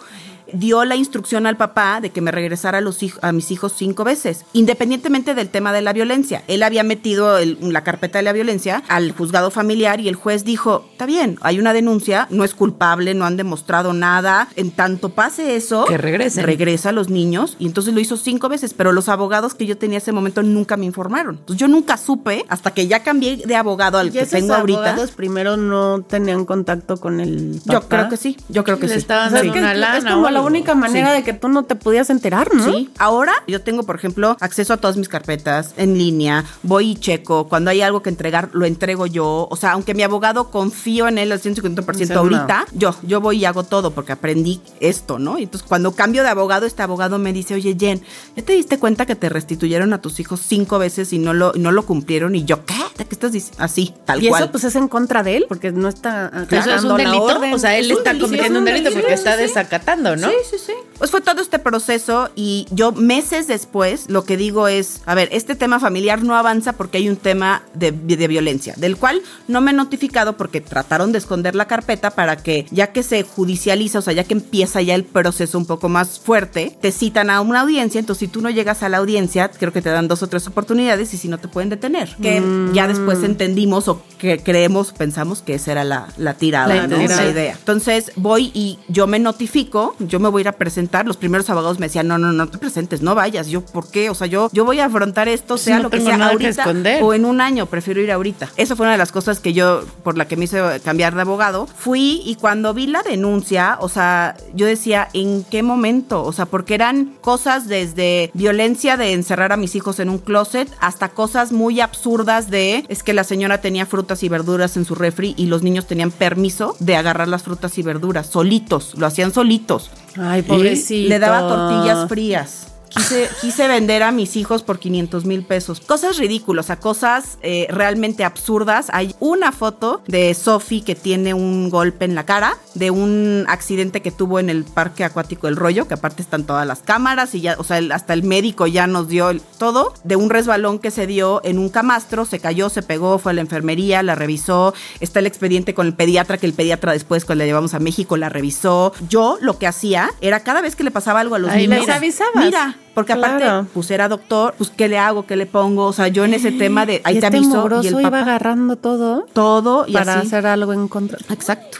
[0.51, 4.03] dio la instrucción al papá de que me regresara a, los a mis hijos cinco
[4.03, 6.43] veces, independientemente del tema de la violencia.
[6.47, 10.85] Él había metido la carpeta de la violencia al juzgado familiar y el juez dijo,
[10.91, 15.55] está bien, hay una denuncia, no es culpable, no han demostrado nada, en tanto pase
[15.55, 16.45] eso, que regresen.
[16.45, 19.77] regresa a los niños y entonces lo hizo cinco veces, pero los abogados que yo
[19.77, 21.35] tenía ese momento nunca me informaron.
[21.35, 24.79] Entonces yo nunca supe hasta que ya cambié de abogado al que tengo ahorita.
[24.79, 27.73] Los abogados primero no tenían contacto con el papá.
[27.73, 28.95] Yo creo que sí, yo creo que sí.
[28.95, 32.09] Estaban dando una lana es como la única manera de que tú no te podías
[32.09, 32.71] enterar, ¿no?
[32.71, 32.89] Sí.
[32.97, 37.47] Ahora yo tengo, por ejemplo, acceso a todas mis carpetas en línea, voy y checo,
[37.47, 39.47] cuando hay algo que entregar, lo entrego yo.
[39.49, 43.45] O sea, aunque mi abogado confío en él al 150% ahorita, yo, yo voy y
[43.45, 45.39] hago todo porque aprendí esto, ¿no?
[45.39, 48.01] Y entonces cuando cambio de abogado, este abogado me dice, oye Jen,
[48.35, 51.53] ¿ya te diste cuenta que te restituyeron a tus hijos cinco veces y no lo,
[51.53, 52.35] no lo cumplieron?
[52.35, 52.75] Y yo, ¿qué?
[52.97, 53.63] ¿De qué estás diciendo?
[53.63, 54.23] Así, tal cual.
[54.23, 56.31] Y eso pues es en contra de él, porque no está...
[56.49, 60.22] Eso es un delito, o sea, él está cometiendo un delito porque está desacatando, ¿no?
[60.29, 60.73] Sí, sí, sí.
[60.97, 65.29] Pues fue todo este proceso y yo meses después lo que digo es, a ver,
[65.31, 69.61] este tema familiar no avanza porque hay un tema de, de, violencia, del cual no
[69.61, 73.99] me he notificado porque trataron de esconder la carpeta para que ya que se judicializa,
[73.99, 77.41] o sea, ya que empieza ya el proceso un poco más fuerte, te citan a
[77.41, 80.23] una audiencia, entonces si tú no llegas a la audiencia, creo que te dan dos
[80.23, 82.15] o tres oportunidades y si no te pueden detener.
[82.21, 82.73] Que mm.
[82.73, 87.25] ya después entendimos o que creemos, pensamos que esa era la, la tirada, la, la
[87.29, 87.55] idea.
[87.57, 91.49] Entonces voy y yo me notifico, yo me voy a ir a presentar, los primeros
[91.49, 94.09] abogados me decían, no, no, no te presentes, no vayas, yo, ¿por qué?
[94.09, 96.65] O sea, yo, yo voy a afrontar esto, sea lo que sea ahorita
[97.01, 98.49] o en un año, prefiero ir ahorita.
[98.57, 101.21] Eso fue una de las cosas que yo, por la que me hice cambiar de
[101.21, 106.23] abogado, fui y cuando vi la denuncia, o sea, yo decía, ¿en qué momento?
[106.23, 110.69] O sea, porque eran cosas desde violencia de encerrar a mis hijos en un closet
[110.79, 114.95] hasta cosas muy absurdas de, es que la señora tenía frutas y verduras en su
[114.95, 119.33] refri y los niños tenían permiso de agarrar las frutas y verduras solitos, lo hacían
[119.33, 119.91] solitos.
[120.17, 121.09] Ay, pobrecito.
[121.09, 122.72] Le daba tortillas frías.
[122.95, 125.79] Quise, vender a mis hijos por 500 mil pesos.
[125.81, 128.87] Cosas ridículas, a cosas eh, realmente absurdas.
[128.93, 134.01] Hay una foto de Sophie que tiene un golpe en la cara de un accidente
[134.01, 137.41] que tuvo en el parque acuático El Rollo, que aparte están todas las cámaras y
[137.41, 141.07] ya, o sea, hasta el médico ya nos dio todo, de un resbalón que se
[141.07, 145.19] dio en un camastro, se cayó, se pegó, fue a la enfermería, la revisó, está
[145.19, 148.29] el expediente con el pediatra, que el pediatra después cuando la llevamos a México la
[148.29, 148.93] revisó.
[149.09, 151.89] Yo lo que hacía era cada vez que le pasaba algo a los niños, les
[151.89, 152.45] avisabas.
[152.45, 155.25] Mira, porque aparte, pues era doctor, pues ¿qué le hago?
[155.25, 155.85] ¿Qué le pongo?
[155.85, 158.19] O sea, yo en ese tema de ahí te este aviso y el papá, iba
[158.21, 159.25] agarrando todo.
[159.33, 161.17] Todo y para hacer algo en contra.
[161.29, 161.79] Exacto.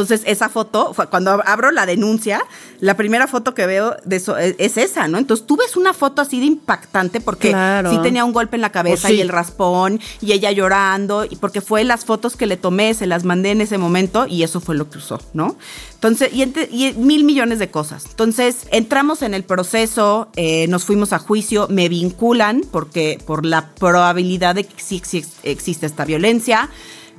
[0.00, 2.42] Entonces, esa foto, cuando abro la denuncia,
[2.80, 5.18] la primera foto que veo de eso es, esa, ¿no?
[5.18, 7.54] Entonces, tú ves una foto así de impactante porque
[7.88, 11.36] sí tenía un golpe en la cabeza pues y el raspón y ella llorando, y
[11.36, 14.60] porque fue las fotos que le tomé, se las mandé en ese momento y eso
[14.60, 15.56] fue lo que usó, ¿no?
[15.94, 18.06] Entonces, y, mil millones de cosas.
[18.08, 23.68] Entonces, entramos en el proceso, eh, nos fuimos a juicio, me vinculan porque por la
[23.74, 25.02] probabilidad de que sí
[25.42, 26.70] existe esta violencia.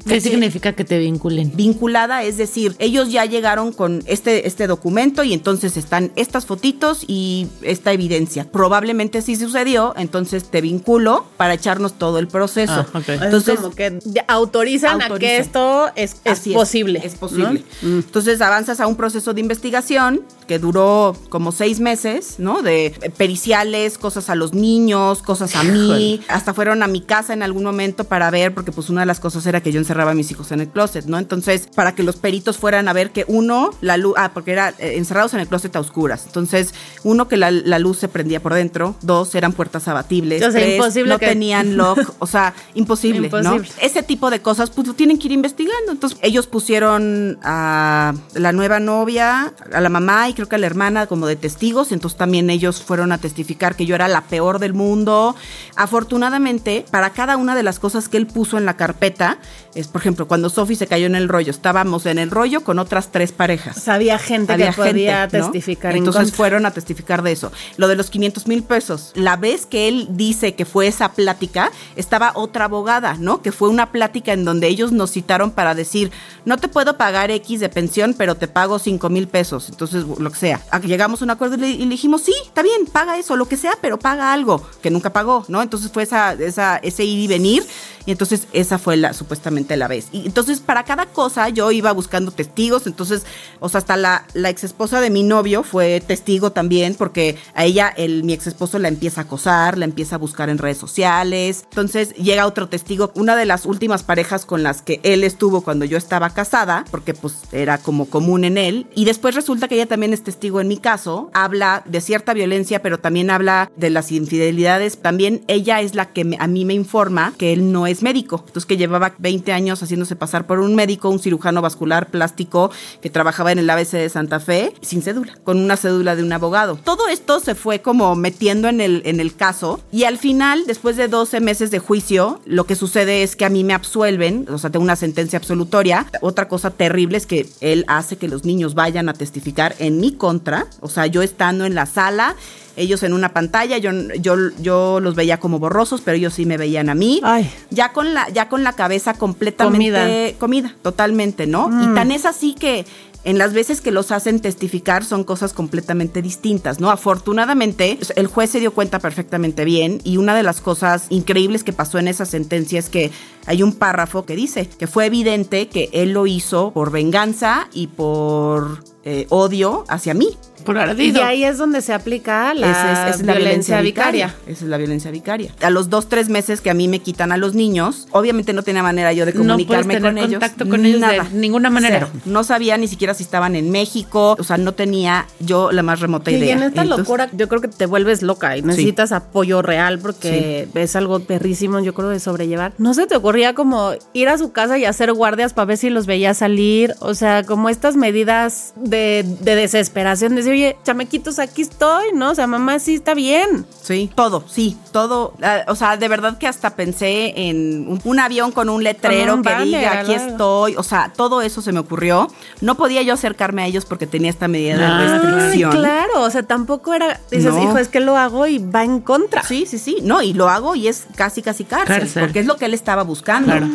[0.08, 1.52] ¿Qué significa que te vinculen?
[1.56, 7.04] Vinculada, es decir, ellos ya llegaron con este, este documento y entonces están estas fotitos
[7.08, 8.50] y esta evidencia.
[8.52, 12.86] Probablemente sí sucedió, entonces te vinculo para echarnos todo el proceso.
[12.94, 16.16] Ah, entonces, como que autorizan, a que esto es,
[16.54, 17.02] posible.
[17.04, 17.64] Es, posible.
[17.82, 18.00] Mm.
[18.00, 22.62] Entonces avanzas a un proceso de investigación que duró como seis meses, ¿no?
[22.62, 26.22] De periciales, cosas a los niños, cosas a mí.
[26.28, 29.20] Hasta fueron a mi casa en algún momento para ver, porque pues una de las
[29.20, 31.18] cosas era que yo encerraba a mis hijos en el closet, ¿no?
[31.18, 34.70] Entonces, para que los peritos fueran a ver que uno, la luz, ah, porque era
[34.80, 36.24] eh, encerrados en el closet a oscuras.
[36.28, 36.74] Entonces,
[37.04, 41.10] uno, que la, luz se prendía por dentro, dos, eran puertas abatibles, o sea, imposible
[41.10, 43.58] no tenían lock, o sea, imposible, ¿no?
[43.82, 45.92] Ese tipo de cosas, pues tienen que ir investigando.
[45.92, 50.68] Entonces, ellos pusieron a la nueva novia, a la mamá y creo que a la
[50.68, 54.60] hermana como de testigos, entonces también ellos fueron a testificar que yo era la peor
[54.60, 55.36] del mundo.
[55.76, 59.38] Afortunadamente, para cada una de las cosas que él puso en la carpeta,
[59.82, 62.80] es, por ejemplo, cuando Sophie se cayó en el rollo, estábamos en el rollo con
[62.80, 63.88] otras tres parejas.
[63.88, 65.96] había gente que podía testificar.
[65.96, 67.52] Entonces fueron a testificar de eso.
[67.78, 71.72] Lo de los 500 mil pesos, la vez que él dice que fue esa plática,
[71.96, 73.42] estaba otra abogada, ¿no?
[73.42, 76.12] Que fue una plática en donde ellos nos citaron para decir,
[76.46, 79.70] no te puedo pagar X de pensión, pero te pago 5 mil pesos.
[79.70, 80.62] Entonces, lo que sea.
[80.84, 83.74] Llegamos a un acuerdo y le, dijimos, sí, está bien, paga eso, lo que sea,
[83.82, 85.62] pero paga algo, que nunca pagó, ¿no?
[85.62, 87.66] Entonces fue esa, esa, ese ir y venir.
[88.06, 90.08] Y entonces esa fue la supuestamente solamente la ves.
[90.12, 93.24] Y entonces para cada cosa yo iba buscando testigos, entonces,
[93.60, 97.66] o sea, hasta la, la ex esposa de mi novio fue testigo también, porque a
[97.66, 100.78] ella el, mi ex esposo la empieza a acosar, la empieza a buscar en redes
[100.78, 105.62] sociales, entonces llega otro testigo, una de las últimas parejas con las que él estuvo
[105.62, 109.76] cuando yo estaba casada, porque pues era como común en él, y después resulta que
[109.76, 113.90] ella también es testigo en mi caso, habla de cierta violencia, pero también habla de
[113.90, 117.88] las infidelidades, también ella es la que me- a mí me informa que él no
[117.88, 122.10] es médico, entonces que llevaba 20 años haciéndose pasar por un médico, un cirujano vascular
[122.10, 122.72] plástico
[123.02, 126.34] que trabajaba en el ABC de Santa Fe, sin cédula, con una cédula de un
[126.34, 126.78] abogado.
[126.84, 130.98] Todo esto se fue como metiendo en el, en el caso y al final, después
[130.98, 134.58] de 12 meses de juicio, lo que sucede es que a mí me absuelven, o
[134.58, 136.08] sea, tengo una sentencia absolutoria.
[136.22, 140.14] Otra cosa terrible es que él hace que los niños vayan a testificar en mi
[140.14, 142.36] contra, o sea, yo estando en la sala
[142.76, 146.58] ellos en una pantalla, yo, yo, yo los veía como borrosos, pero ellos sí me
[146.58, 147.22] veían a mí.
[147.24, 147.52] Ay.
[147.70, 150.40] Ya con la, ya con la cabeza completamente Comida.
[150.40, 151.70] comida, totalmente, ¿no?
[151.84, 152.86] Y tan es así que
[153.24, 156.90] en las veces que los hacen testificar son cosas completamente distintas, ¿no?
[156.90, 161.74] Afortunadamente, el juez se dio cuenta perfectamente bien y una de las cosas increíbles que
[161.74, 163.12] pasó en esa sentencia es que
[163.46, 167.88] hay un párrafo que dice que fue evidente que él lo hizo por venganza y
[167.88, 170.38] por eh, odio hacia mí.
[170.66, 171.24] Por Y ardido.
[171.24, 174.36] ahí es donde se aplica la, Esa es, esa es la violencia, vicaria.
[174.46, 175.52] Esa es la violencia vicaria.
[175.60, 178.62] A los dos, tres meses que a mí me quitan a los niños, obviamente no
[178.62, 180.34] tenía manera yo de No comunicarme tener con ellos.
[180.34, 182.08] contacto con ellos de ninguna manera.
[182.12, 182.22] Cero.
[182.26, 184.36] No sabía ni siquiera si estaban en México.
[184.38, 186.50] O sea, no tenía yo la más remota Sí, idea.
[186.50, 189.98] y en esta Entonces, locura yo creo que te vuelves loca y necesitas apoyo real
[189.98, 192.74] porque es algo perrísimo, yo creo, de sobrellevar.
[192.78, 195.90] ¿No se te ocurría como ir a su casa y hacer guardias para ver si
[195.90, 196.94] los veía salir?
[197.00, 202.32] O sea, como estas medidas de, de desesperación, decir, oye, chamequitos, aquí estoy, ¿no?
[202.32, 203.66] O sea, mamá sí está bien.
[203.82, 205.34] Sí, todo, sí, todo.
[205.42, 209.32] Ah, o sea, de verdad que hasta pensé en un, un avión con un letrero
[209.32, 210.76] Con un que banner, diga aquí estoy.
[210.76, 212.28] O sea, todo eso se me ocurrió.
[212.60, 215.72] No podía yo acercarme a ellos porque tenía esta medida de Ah, restricción.
[215.72, 217.64] Ay, claro, o sea, tampoco era, dices, No.
[217.64, 219.42] hijo, es que lo hago y va en contra.
[219.44, 219.98] Sí, sí, sí.
[220.04, 222.24] No, y lo hago y es casi, casi cárcel, Cárcel.
[222.24, 223.21] Porque es lo que él estaba buscando.
[223.24, 223.68] Claro.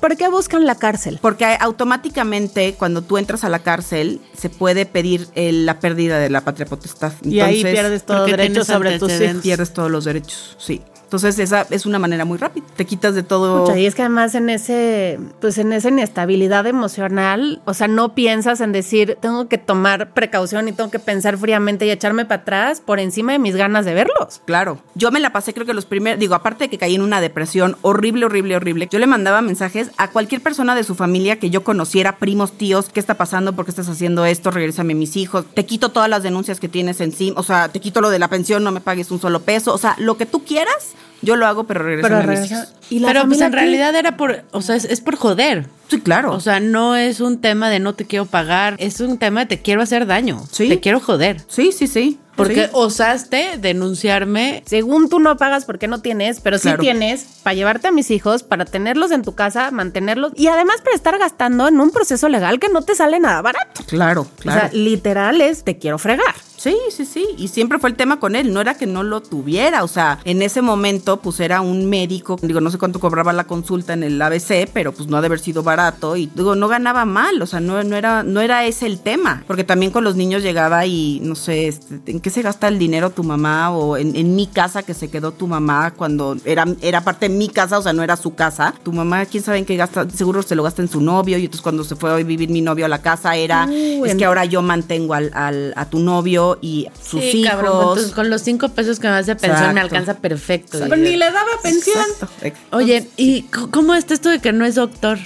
[0.00, 1.18] ¿Por qué buscan la cárcel?
[1.22, 6.28] Porque automáticamente cuando tú entras a la cárcel se puede pedir el- la pérdida de
[6.28, 7.12] la patria potestad.
[7.22, 9.42] Y ahí Entonces, pierdes todo porque derecho tienes sobre tus hijos.
[9.42, 10.56] pierdes todos los derechos.
[10.58, 10.82] Sí.
[11.12, 12.64] Entonces esa es una manera muy rápida.
[12.74, 13.66] Te quitas de todo.
[13.66, 18.14] Pucha, y es que además en ese, pues en esa inestabilidad emocional, o sea, no
[18.14, 22.40] piensas en decir, tengo que tomar precaución y tengo que pensar fríamente y echarme para
[22.40, 24.40] atrás por encima de mis ganas de verlos.
[24.46, 27.02] Claro, yo me la pasé creo que los primeros, digo, aparte de que caí en
[27.02, 31.38] una depresión horrible, horrible, horrible, yo le mandaba mensajes a cualquier persona de su familia
[31.38, 33.54] que yo conociera, primos, tíos, ¿qué está pasando?
[33.54, 34.50] ¿Por qué estás haciendo esto?
[34.50, 37.80] Regrésame a mis hijos, te quito todas las denuncias que tienes encima, o sea, te
[37.80, 40.24] quito lo de la pensión, no me pagues un solo peso, o sea, lo que
[40.24, 42.74] tú quieras, yo lo hago, pero regrésame a mis regresa- hijos.
[42.90, 43.56] ¿Y la Pero pues en qué?
[43.56, 45.66] realidad era por, o sea, es, es por joder.
[45.92, 46.32] Sí, claro.
[46.34, 49.46] O sea, no es un tema de no te quiero pagar, es un tema de
[49.46, 50.42] te quiero hacer daño.
[50.50, 50.68] Sí.
[50.70, 51.42] Te quiero joder.
[51.48, 52.18] sí, sí, sí.
[52.34, 52.70] Porque Sí.
[52.72, 54.62] osaste denunciarme.
[54.66, 58.42] Según tú no pagas porque no tienes, pero sí tienes para llevarte a mis hijos,
[58.42, 62.58] para tenerlos en tu casa, mantenerlos y además para estar gastando en un proceso legal
[62.58, 63.84] que no te sale nada barato.
[63.86, 64.58] Claro, claro.
[64.66, 66.34] O sea, literal es te quiero fregar.
[66.56, 67.26] Sí, sí, sí.
[67.36, 68.52] Y siempre fue el tema con él.
[68.54, 69.82] No era que no lo tuviera.
[69.82, 72.38] O sea, en ese momento, pues era un médico.
[72.40, 75.26] Digo, no sé cuánto cobraba la consulta en el ABC, pero pues no ha de
[75.26, 75.81] haber sido barato.
[76.16, 77.40] Y digo, no ganaba mal.
[77.42, 79.42] O sea, no, no, era, no era ese el tema.
[79.46, 82.78] Porque también con los niños llegaba y no sé, este, ¿en qué se gasta el
[82.78, 83.70] dinero tu mamá?
[83.70, 87.34] O en, en mi casa que se quedó tu mamá cuando era, era parte de
[87.34, 88.74] mi casa, o sea, no era su casa.
[88.82, 90.08] Tu mamá, quién sabe en qué gasta.
[90.10, 91.38] Seguro se lo gasta en su novio.
[91.38, 94.12] Y entonces cuando se fue a vivir mi novio a la casa era, Uh, es
[94.12, 97.50] en- que ahora yo mantengo al, al- a tu novio y sus Sí, hijos.
[97.50, 99.74] cabrón, con, los cinco pesos que me das de pensión Exacto.
[99.74, 100.78] me alcanza perfecto.
[100.80, 101.96] Pero ni le daba pensión.
[102.42, 102.76] Exacto.
[102.76, 105.18] Oye, ¿y cómo está esto de que no es doctor?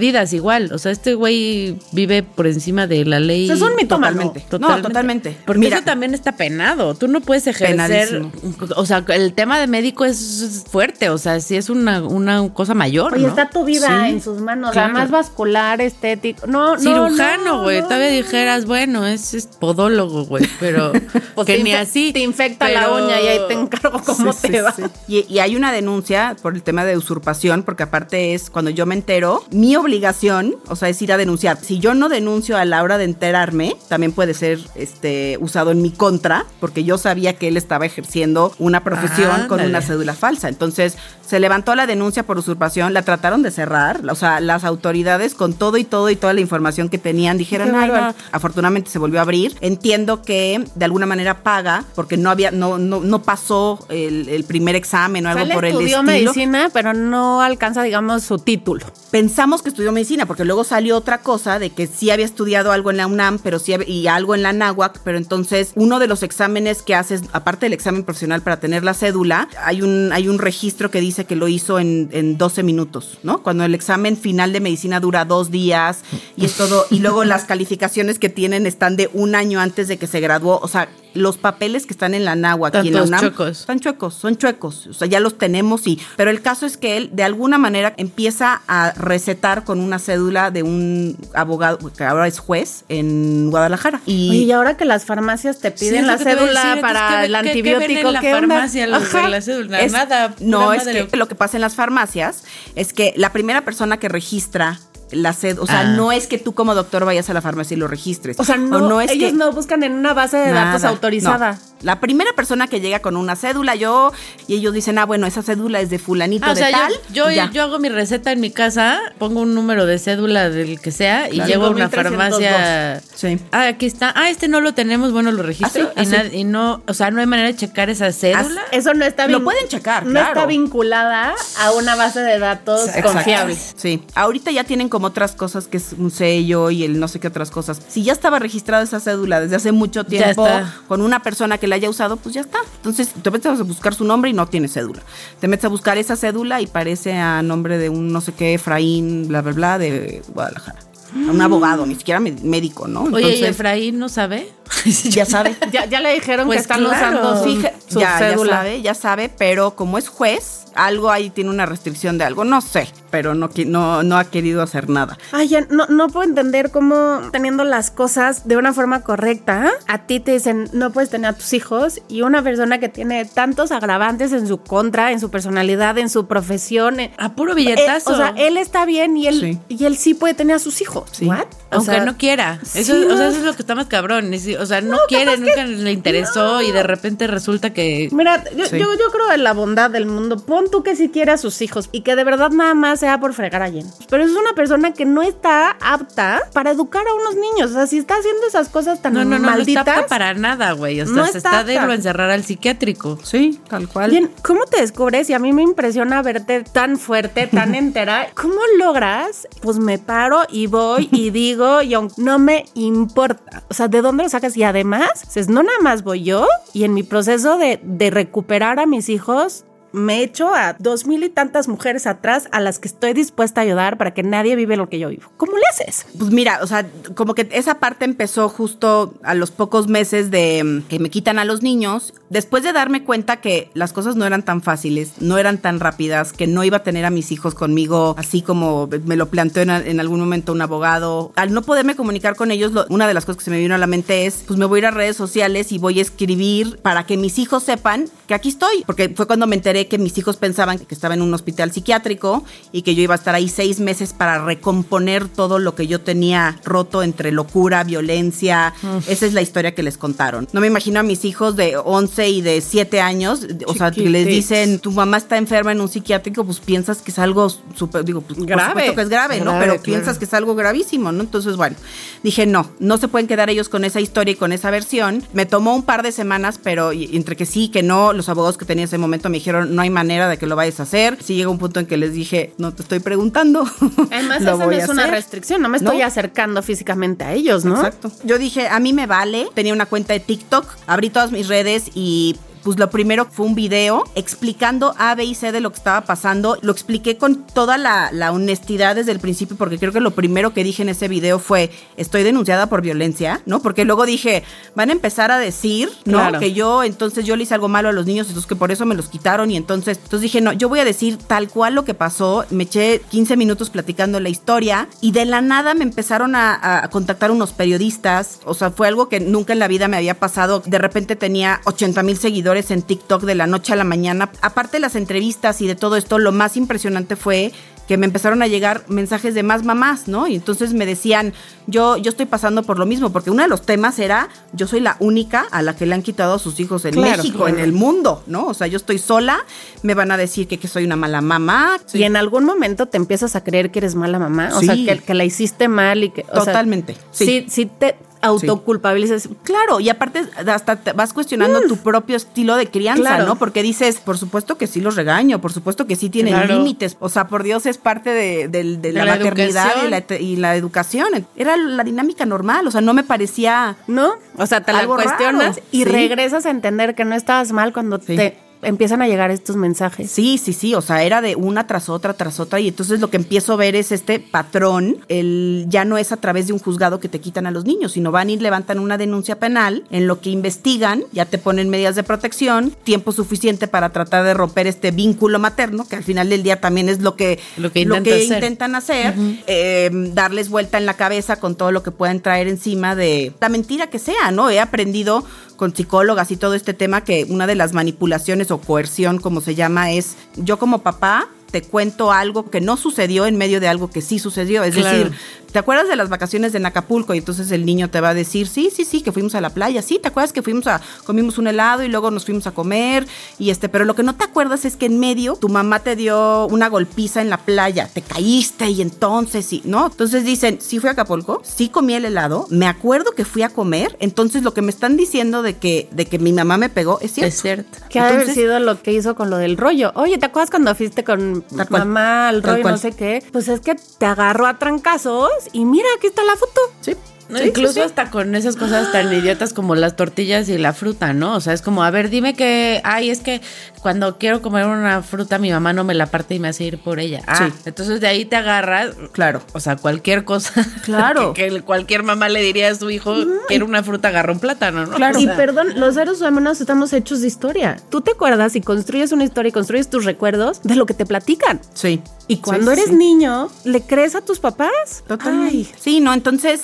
[0.00, 0.70] Mordidas igual.
[0.72, 3.44] O sea, este güey vive por encima de la ley.
[3.50, 3.86] O sea, es un.
[3.86, 4.46] Totalmente.
[4.58, 5.36] No, totalmente.
[5.44, 5.76] Porque Mira.
[5.76, 6.94] eso también está penado.
[6.94, 7.76] Tú no puedes ejercer.
[8.08, 8.32] Penadísimo.
[8.76, 11.10] O sea, el tema de médico es fuerte.
[11.10, 13.12] O sea, sí es una, una cosa mayor.
[13.12, 13.28] Oye, ¿no?
[13.28, 14.94] está tu vida Sí, en sus manos, claro.
[14.94, 16.46] además vascular, estético.
[16.46, 17.80] No, no, Cirujano, no, güey.
[17.82, 20.48] no, Todavía dijeras, bueno, es, es podólogo, güey.
[20.60, 20.92] Pero
[21.34, 22.12] Pues que te ni así.
[22.14, 24.72] Te infecta la uña y ahí te encargo cómo Sí, te sí, va.
[24.72, 24.82] sí.
[25.08, 28.86] Y, y hay una denuncia por el tema de usurpación, porque aparte es cuando yo
[28.86, 31.58] me entero, mi obligación, o sea, es ir a denunciar.
[31.60, 35.82] Si yo no denuncio a la hora de enterarme, también puede ser este usado en
[35.82, 39.68] mi contra, porque yo sabía que él estaba ejerciendo una profesión con Ándale.
[39.70, 40.48] una cédula falsa.
[40.48, 45.34] Entonces, se levantó la denuncia por usurpación, la trataron de cerrar, o sea, las autoridades
[45.34, 48.14] con todo y todo y toda la información que tenían dijeron, "Ay, no".
[48.32, 49.56] afortunadamente se volvió a abrir.
[49.60, 54.44] Entiendo que de alguna manera paga porque no había no no, no pasó el, el
[54.44, 56.02] primer examen o algo por el estudió estilo.
[56.02, 58.86] medicina, pero no alcanza, digamos, su título.
[59.10, 62.90] Pensamos pensamos estudió medicina, porque luego salió otra cosa de que sí había estudiado algo
[62.90, 66.22] en la UNAM, pero sí y algo en la NAWAC, pero entonces uno de los
[66.22, 70.38] exámenes que haces, aparte del examen profesional para tener la cédula, hay un, hay un
[70.38, 73.42] registro que dice que lo hizo en, en 12 minutos, ¿no?
[73.42, 76.02] Cuando el examen final de medicina dura dos días
[76.36, 79.96] y es todo, y luego las calificaciones que tienen están de un año antes de
[79.96, 83.02] que se graduó, o sea, los papeles que están en la NAWAC y en la
[83.04, 83.60] UNAM chuecos.
[83.60, 86.96] están chuecos, son chuecos, o sea, ya los tenemos y, pero el caso es que
[86.96, 92.26] él de alguna manera empieza a recetar con una cédula de un abogado que ahora
[92.28, 96.24] es juez en Guadalajara y Oye, y ahora que las farmacias te piden la que
[96.24, 98.54] cédula decir, para el ¿qué- qué- qué antibiótico, ven en la ¿qué onda?
[98.56, 99.80] farmacia los de la cédula?
[99.80, 100.34] Es- Nada.
[100.40, 102.44] No, es que lo que pasa en las farmacias
[102.76, 104.78] es que la primera persona que registra
[105.12, 105.84] la sed, o sea, Ah.
[105.96, 108.38] no es que tú como doctor vayas a la farmacia y lo registres.
[108.38, 111.52] O sea, no, es ellos que- no buscan en una base de datos autorizada.
[111.52, 111.69] no.
[111.82, 114.12] La primera persona que llega con una cédula, yo,
[114.46, 116.92] y ellos dicen, ah, bueno, esa cédula es de fulanito Ah, o de sea, tal.
[117.12, 120.92] yo, yo, hago mi receta en mi casa, pongo un número de cédula del que
[120.92, 122.40] sea y llego a una 5302.
[122.50, 123.02] farmacia.
[123.14, 123.38] Sí.
[123.52, 124.12] Ah, aquí está.
[124.16, 125.90] Ah, este no lo tenemos, bueno, lo registro.
[125.96, 128.60] Ah, sí, y, nad- y no, o sea, no hay manera de checar esa cédula.
[128.72, 130.28] Eso no está Lo pueden checar, No claro.
[130.28, 133.12] está vinculada a una base de datos Exacto.
[133.12, 133.56] confiable.
[133.76, 137.20] Sí, ahorita ya tienen como otras cosas que es un sello y el no sé
[137.20, 137.80] qué otras cosas.
[137.88, 140.46] Si ya estaba registrada esa cédula desde hace mucho tiempo
[140.88, 142.58] con una persona que la haya usado, pues ya está.
[142.76, 145.00] Entonces te metes a buscar su nombre y no tiene cédula.
[145.40, 148.54] Te metes a buscar esa cédula y parece a nombre de un no sé qué,
[148.54, 150.80] Efraín, bla, bla, bla, de Guadalajara.
[151.12, 153.02] Un abogado, ni siquiera médico, ¿no?
[153.02, 154.48] Oye, ¿y Entonces, Efraín no sabe?
[155.10, 155.56] ya sabe.
[155.72, 157.32] Ya, ya le dijeron Pues que están claro.
[157.32, 158.56] usando su, ya, ya cédula.
[158.58, 162.60] sabe, ya sabe, pero como es juez, algo ahí tiene una restricción de algo, no
[162.60, 165.18] sé, pero no, qui- no, no ha querido hacer nada.
[165.32, 170.06] Ay, ya no, no puedo entender cómo teniendo las cosas de una forma correcta, a
[170.06, 173.72] ti te dicen no puedes tener a tus hijos y una persona que tiene tantos
[173.72, 177.00] agravantes en su contra, en su personalidad, en su profesión.
[177.00, 178.12] eh, A puro eh, billetazo.
[178.12, 179.58] o sea, él está bien y él, Sí.
[179.68, 181.08] y él sí puede tener a sus hijos.
[181.12, 181.26] Sí.
[181.26, 181.46] ¿What?
[181.72, 182.58] O Aunque sea, no quiera.
[182.74, 184.32] Eso, sí, o sea, eso es lo que está más cabrón.
[184.60, 188.08] O sea, no, quiere, nunca le interesó y de repente resulta que.
[188.12, 188.78] Mira, yo, Sí.
[188.78, 190.36] yo, yo creo en la bondad del mundo.
[190.60, 193.18] Pon tú que si quiere a sus hijos y que de verdad nada más sea
[193.18, 193.86] por fregar a Jen.
[194.10, 197.70] Pero es una persona que no está apta para educar a unos niños.
[197.70, 199.86] O sea, si está haciendo esas cosas tan No, no, no, malditas.
[199.86, 201.00] no está apta para nada, güey.
[201.00, 203.18] O sea, No se está está de lo encerrar al psiquiátrico.
[203.22, 204.10] Sí, tal cual.
[204.10, 205.30] Jen, ¿cómo te descubres?
[205.30, 208.28] Y a mí me impresiona verte tan fuerte, tan entera.
[208.34, 209.48] ¿Cómo logras?
[209.62, 213.62] Pues me paro y voy y digo, y aunque no me importa.
[213.70, 214.54] O sea, ¿de dónde lo sacas?
[214.58, 215.08] Y además,
[215.48, 219.64] no nada más voy yo y en mi proceso de, de recuperar a mis hijos.
[219.92, 223.64] Me echo a dos mil y tantas mujeres atrás a las que estoy dispuesta a
[223.64, 225.30] ayudar para que nadie vive lo que yo vivo.
[225.36, 226.06] ¿Cómo le haces?
[226.18, 230.62] Pues mira, o sea, como que esa parte empezó justo a los pocos meses de
[230.64, 234.24] mm, que me quitan a los niños, después de darme cuenta que las cosas no
[234.26, 237.54] eran tan fáciles, no eran tan rápidas, que no iba a tener a mis hijos
[237.54, 241.32] conmigo, así como me lo planteó en, algún momento un abogado.
[241.36, 243.74] Al no poderme comunicar con ellos, lo- una de las cosas que se me vino
[243.74, 246.02] a la mente es, pues me voy a ir a redes sociales y voy a
[246.02, 249.98] escribir para que mis hijos sepan que aquí estoy, porque fue cuando me enteré que
[249.98, 253.34] mis hijos pensaban que estaba en un hospital psiquiátrico y que yo iba a estar
[253.34, 258.74] ahí seis meses para recomponer todo lo que yo tenía roto entre locura, violencia.
[259.06, 260.48] Esa es la historia que les contaron.
[260.52, 264.08] No me imagino a mis hijos de 11 y de 7 años, o sea, que
[264.08, 268.04] les dicen, tu mamá está enferma en un psiquiátrico, pues piensas que es algo súper,
[268.04, 268.86] digo, pues Grave.
[268.86, 269.52] por que es grave, ¿no?
[269.52, 269.82] Pero claro.
[269.82, 271.22] piensas que es algo gravísimo, ¿no?
[271.22, 271.76] Entonces, bueno,
[272.22, 275.22] dije, no, no se pueden quedar ellos con esa historia y con esa versión.
[275.32, 278.64] Me tomó un par de semanas, pero entre que sí, que no, los abogados que
[278.64, 281.18] tenía en ese momento me dijeron, no hay manera de que lo vayas a hacer.
[281.22, 283.64] Sí llega un punto en que les dije, no te estoy preguntando.
[284.10, 285.62] Además, esa no es una restricción.
[285.62, 286.04] No me estoy No.
[286.06, 287.76] acercando físicamente a ellos, ¿no?
[287.76, 288.10] Exacto.
[288.24, 289.48] Yo dije, a mí me vale.
[289.54, 293.54] Tenía una cuenta de TikTok, abrí todas mis redes y pues lo primero fue un
[293.54, 296.58] video explicando A, B y C de lo que estaba pasando.
[296.62, 300.52] Lo expliqué con toda la, la honestidad desde el principio porque creo que lo primero
[300.52, 303.60] que dije en ese video fue, estoy denunciada por violencia, ¿no?
[303.60, 304.42] Porque luego dije,
[304.74, 306.18] van a empezar a decir, ¿no?
[306.18, 306.38] Claro.
[306.38, 308.86] Que yo, entonces yo le hice algo malo a los niños, entonces que por eso
[308.86, 311.84] me los quitaron y entonces, entonces dije, no, yo voy a decir tal cual lo
[311.84, 312.44] que pasó.
[312.50, 316.90] Me eché 15 minutos platicando la historia y de la nada me empezaron a, a
[316.90, 318.40] contactar unos periodistas.
[318.44, 320.62] O sea, fue algo que nunca en la vida me había pasado.
[320.64, 324.30] De repente tenía 80 mil seguidores en TikTok de la noche a la mañana.
[324.42, 327.52] Aparte de las entrevistas y de todo esto, lo más impresionante fue
[327.88, 330.28] que me empezaron a llegar mensajes de más mamás, ¿no?
[330.28, 331.32] Y entonces me decían,
[331.66, 334.78] yo, yo estoy pasando por lo mismo, porque uno de los temas era, yo soy
[334.78, 337.54] la única a la que le han quitado a sus hijos en Claro, México, claro.
[337.56, 338.46] en el mundo, ¿no?
[338.46, 339.40] O sea, yo estoy sola,
[339.82, 341.78] me van a decir que, que soy una mala mamá.
[341.92, 344.66] Y en algún momento te empiezas a creer que eres mala mamá, o Sí.
[344.66, 346.22] sea, que, que la hiciste mal y que...
[346.30, 347.26] o sea, Totalmente, sí.
[347.26, 347.46] sí.
[347.48, 349.28] sí te, autoculpabilizas.
[349.42, 353.26] Claro, y aparte hasta te vas cuestionando tu propio estilo de crianza, Claro.
[353.26, 353.36] ¿no?
[353.36, 356.56] Porque dices, por supuesto que sí los regaño, por supuesto que sí tienen Claro.
[356.56, 356.96] límites.
[357.00, 360.00] O sea, por Dios es parte de, del- de De la, la maternidad y la,
[360.02, 361.26] te- y la educación.
[361.36, 363.76] Era la dinámica normal, o sea, no me parecía...
[363.86, 364.12] ¿No?
[364.36, 365.66] O sea, te la cuestionas raro.
[365.72, 365.84] y Sí.
[365.84, 368.16] regresas a entender que no estabas mal cuando Sí.
[368.16, 370.10] te empiezan a llegar estos mensajes.
[370.10, 373.10] Sí, sí, sí, o sea, era de una tras otra, tras otra, y entonces lo
[373.10, 376.58] que empiezo a ver es este patrón, el ya no es a través de un
[376.58, 380.06] juzgado que te quitan a los niños, sino van y levantan una denuncia penal, en
[380.06, 384.66] lo que investigan, ya te ponen medidas de protección, tiempo suficiente para tratar de romper
[384.66, 388.14] este vínculo materno, que al final del día también es lo que, Lo que intenta
[388.14, 388.34] hacer.
[388.34, 389.14] intentan hacer,
[389.46, 393.48] eh, darles vuelta en la cabeza con todo lo que pueden traer encima de la
[393.48, 394.50] mentira que sea, ¿no?
[394.50, 395.24] He aprendido
[395.56, 399.54] con psicólogas y todo este tema que una de las manipulaciones o coerción, como se
[399.54, 403.90] llama, es yo como papá te cuento algo que no sucedió en medio de algo
[403.90, 404.62] que sí sucedió.
[404.64, 404.96] Es Claro.
[404.96, 405.12] decir,
[405.52, 407.14] ¿te acuerdas de las vacaciones de Acapulco?
[407.14, 409.50] Y entonces el niño te va a decir, sí, sí, sí, que fuimos a la
[409.50, 412.52] playa, sí, ¿te acuerdas que fuimos a, comimos un helado y luego nos fuimos a
[412.52, 413.06] comer?
[413.38, 415.96] Y este, pero lo que no te acuerdas es que en medio tu mamá te
[415.96, 419.86] dio una golpiza en la playa, te caíste y entonces sí, ¿no?
[419.86, 423.48] Entonces dicen, sí fui a Acapulco, sí comí el helado, me acuerdo que fui a
[423.48, 426.98] comer, entonces lo que me están diciendo de que, de que mi mamá me pegó
[427.00, 427.28] es cierto.
[427.34, 427.78] Es cierto.
[427.88, 429.92] Que ha sido lo que hizo con lo del rollo.
[429.94, 431.86] Oye, ¿te acuerdas cuando fuiste con Tal cual.
[431.86, 433.22] mamá al rollo no sé qué?
[433.32, 436.60] Pues es que te agarró a trancazos y mira, aquí está la foto.
[436.80, 436.96] Sí.
[437.28, 437.86] No, Sí, incluso sí, sí.
[437.86, 441.36] hasta con esas cosas tan idiotas como las tortillas y la fruta, ¿no?
[441.36, 443.40] O sea, es como, a ver, dime que, ay, es que
[443.82, 446.78] cuando quiero comer una fruta mi mamá no me la parte y me hace ir
[446.82, 447.22] por ella.
[447.26, 447.54] Ah, Sí.
[447.64, 449.40] entonces de ahí te agarras, Claro.
[449.52, 450.52] o sea, cualquier cosa.
[450.84, 451.32] Claro.
[451.34, 453.14] que, que cualquier mamá le diría a su hijo,
[453.48, 454.96] quiero una fruta, agarra un plátano, ¿no?
[454.96, 455.18] Claro.
[455.18, 457.76] O Y perdón, los seres humanos estamos hechos de historia.
[457.90, 461.06] Tú te acuerdas y construyes una historia y construyes tus recuerdos de lo que te
[461.06, 461.60] platican.
[461.74, 462.02] Sí.
[462.28, 462.96] Y cuando Sí, eres sí.
[462.96, 465.02] niño, ¿le crees a tus papás?
[465.08, 465.56] Totalmente.
[465.56, 466.62] Ay, Sí, no, entonces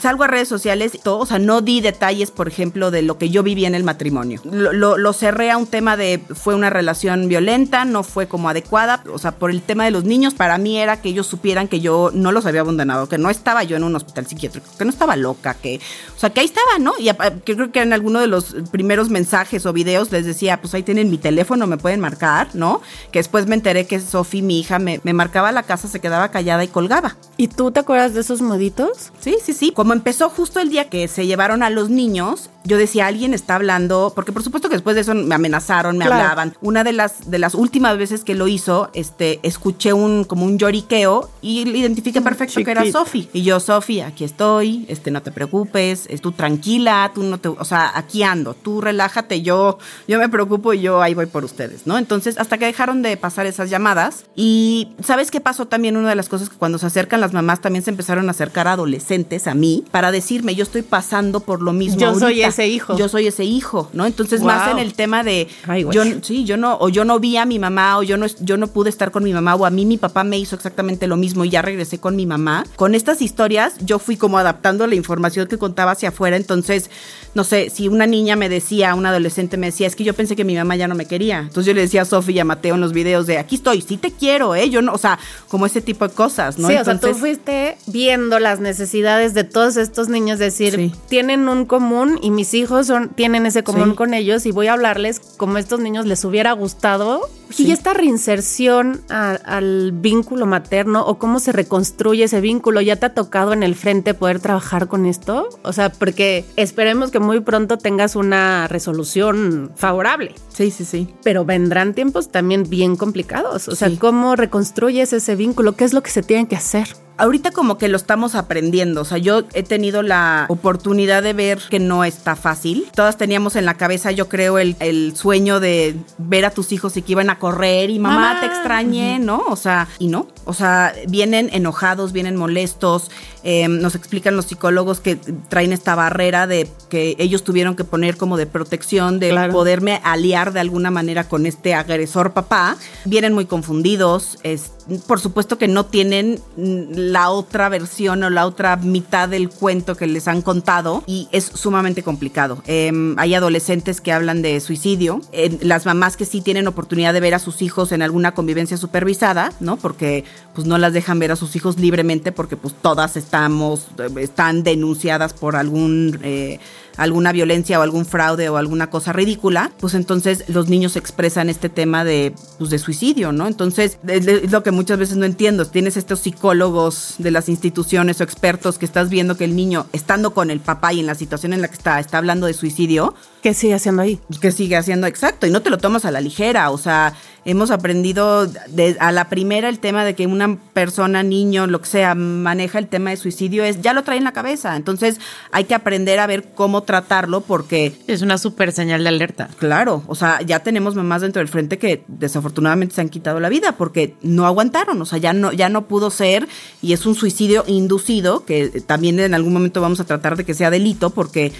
[0.00, 3.18] salgo a redes sociales y todo, o sea, no di detalles, por ejemplo, de lo
[3.18, 4.40] que yo viví en el matrimonio.
[4.44, 8.48] Lo, lo- lo cerré a un tema de fue una relación violenta, no fue como
[8.48, 11.68] adecuada, o sea, por el tema de los niños, para mí era que ellos supieran
[11.68, 14.84] que yo no los había abandonado, que no estaba yo en un hospital psiquiátrico, que
[14.84, 15.80] no estaba loca, que,
[16.16, 16.92] o sea, que ahí estaba, ¿no?
[16.98, 17.10] Y
[17.44, 20.82] que creo que en alguno de los primeros mensajes o videos les decía, pues ahí
[20.82, 22.82] tienen mi teléfono, me pueden marcar, ¿no?
[23.12, 26.30] Que después me enteré que Sofi, mi hija, me, me marcaba la casa, se quedaba
[26.30, 27.16] callada y colgaba.
[27.36, 29.12] ¿Y tú te acuerdas de esos moditos?
[29.20, 29.72] Sí, sí, sí.
[29.74, 33.54] Como empezó justo el día que se llevaron a los niños, yo decía, alguien está
[33.54, 36.20] hablando, porque por supuesto que después de eso me amenazaron, me Claro.
[36.22, 36.47] hablaban.
[36.60, 40.58] Una de las, de las últimas veces que lo hizo, este, escuché un, como un
[40.58, 42.90] lloriqueo y le identifiqué perfecto que era.
[42.90, 43.28] Sofi.
[43.32, 47.48] Y yo, Sofi, aquí estoy, este, no te preocupes, es tú tranquila, tú no te,
[47.48, 51.44] o sea, aquí ando, tú relájate, yo, yo me preocupo y yo ahí voy por
[51.44, 51.98] ustedes, ¿no?
[51.98, 55.96] Entonces, hasta que dejaron de pasar esas llamadas y ¿sabes qué pasó también?
[55.96, 58.68] Una de las cosas que cuando se acercan las mamás también se empezaron a acercar
[58.68, 62.00] adolescentes a mí para decirme, yo estoy pasando por lo mismo.
[62.00, 62.96] Yo soy ese hijo.
[62.96, 64.06] Yo soy ese hijo, ¿no?
[64.06, 67.36] Entonces, más en el tema de Ay, yo sí, yo no, o yo no vi
[67.36, 69.70] a mi mamá, o yo no, yo no pude estar con mi mamá, o a
[69.70, 72.64] mí mi papá me hizo exactamente lo mismo y ya regresé con mi mamá.
[72.76, 76.36] Con estas historias, yo fui como adaptando la información que contaba hacia afuera.
[76.36, 76.90] Entonces,
[77.34, 80.36] no sé, si una niña me decía, un adolescente me decía, es que yo pensé
[80.36, 81.38] que mi mamá ya no me quería.
[81.40, 83.82] Entonces yo le decía a Sofía y a Mateo en los videos de aquí estoy,
[83.82, 84.70] sí te quiero, ¿eh?
[84.70, 85.18] Yo no, o sea,
[85.48, 86.68] como ese tipo de cosas, ¿no?
[86.68, 90.92] Sí, o sea, tú Entonces, fuiste viendo las necesidades de todos estos niños, decir, Sí.
[91.08, 93.96] tienen un común y mis hijos son, tienen ese común Sí.
[93.96, 97.20] con ellos y voy a hablarles como estos niños les hubiera gustado.
[97.50, 97.66] Sí.
[97.66, 103.06] Y esta reinserción a- al vínculo materno o cómo se reconstruye ese vínculo, ¿ya te
[103.06, 105.48] ha tocado en el frente poder trabajar con esto?
[105.62, 110.34] O sea, porque esperemos que muy pronto tengas una resolución favorable.
[110.52, 111.08] Sí, sí, sí.
[111.24, 113.68] Pero vendrán tiempos también bien complicados.
[113.68, 113.96] O sea, Sí.
[113.96, 115.74] ¿cómo reconstruyes ese vínculo?
[115.74, 116.88] ¿Qué es lo que se tiene que hacer?
[117.18, 121.58] Ahorita como que lo estamos aprendiendo, o sea, yo he tenido la oportunidad de ver
[121.68, 122.86] que no está fácil.
[122.94, 126.96] Todas teníamos en la cabeza, yo creo, el, el sueño de ver a tus hijos
[126.96, 128.40] y que iban a correr y mamá, Mamá.
[128.40, 129.42] te extrañé, ¿no?
[129.48, 133.10] O sea, y no, o sea, vienen enojados, vienen molestos,
[133.50, 138.18] eh, nos explican los psicólogos que traen esta barrera de que ellos tuvieron que poner
[138.18, 139.54] como de protección, de Claro.
[139.54, 142.76] poderme aliar de alguna manera con este agresor papá.
[143.06, 144.72] Vienen muy confundidos, es,
[145.06, 150.06] por supuesto que no tienen la otra versión o la otra mitad del cuento que
[150.06, 152.62] les han contado y es sumamente complicado.
[152.66, 157.20] Em, hay adolescentes que hablan de suicidio, eh, las mamás que sí tienen oportunidad de
[157.20, 159.78] ver a sus hijos en alguna convivencia supervisada, ¿no?
[159.78, 160.24] Porque
[160.54, 164.22] pues no las dejan ver a sus hijos libremente porque pues todas están estamos, eh,
[164.22, 166.18] están denunciadas por algún...
[166.22, 166.58] Eh,
[166.98, 171.70] alguna violencia o algún fraude o alguna cosa ridícula, pues entonces los niños expresan este
[171.70, 173.46] tema de, pues de suicidio, ¿no?
[173.46, 175.64] Entonces, es lo que muchas veces no entiendo.
[175.64, 180.34] Tienes estos psicólogos de las instituciones o expertos que estás viendo que el niño, estando
[180.34, 183.14] con el papá y en la situación en la que está, está hablando de suicidio.
[183.42, 184.18] ¿Qué sigue haciendo ahí?
[184.40, 185.46] Que sigue haciendo, exacto.
[185.46, 186.70] Y no te lo tomas a la ligera.
[186.70, 191.66] O sea, hemos aprendido de, a la primera el tema de que una persona, niño,
[191.66, 194.76] lo que sea, maneja el tema de suicidio, es ya lo trae en la cabeza.
[194.76, 195.20] Entonces,
[195.52, 197.92] hay que aprender a ver cómo tratarlo porque...
[198.06, 199.50] Es una súper señal de alerta.
[199.58, 203.50] Claro, o sea, ya tenemos mamás dentro del frente que desafortunadamente se han quitado la
[203.50, 206.48] vida porque no aguantaron, o sea, ya no, ya no pudo ser
[206.80, 210.54] y es un suicidio inducido que también en algún momento vamos a tratar de que
[210.54, 211.52] sea delito porque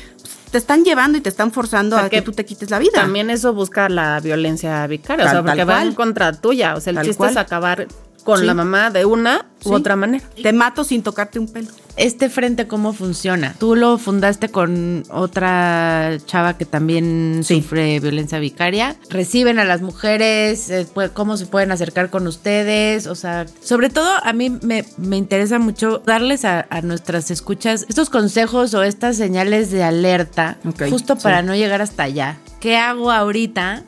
[0.50, 2.92] te están llevando y te están forzando a que, tú te quites la vida.
[2.94, 6.94] También eso busca la violencia vicaria, o sea, porque va en contra tuya, o sea,
[6.94, 7.86] el chiste es acabar
[8.28, 10.22] con la mamá de una u otra manera.
[10.42, 11.68] Te mato sin tocarte un pelo.
[11.96, 13.54] Este frente, ¿cómo funciona?
[13.58, 18.96] Tú lo fundaste con otra chava que también sufre violencia vicaria.
[19.08, 20.68] ¿Reciben a las mujeres?
[20.68, 23.06] Eh, ¿Cómo se pueden acercar con ustedes?
[23.06, 24.84] O sea, sobre todo a mí me,
[25.16, 30.58] interesa mucho darles a, nuestras escuchas estos consejos o estas señales de alerta,
[30.90, 32.36] justo para no llegar hasta allá.
[32.60, 33.84] ¿Qué hago ahorita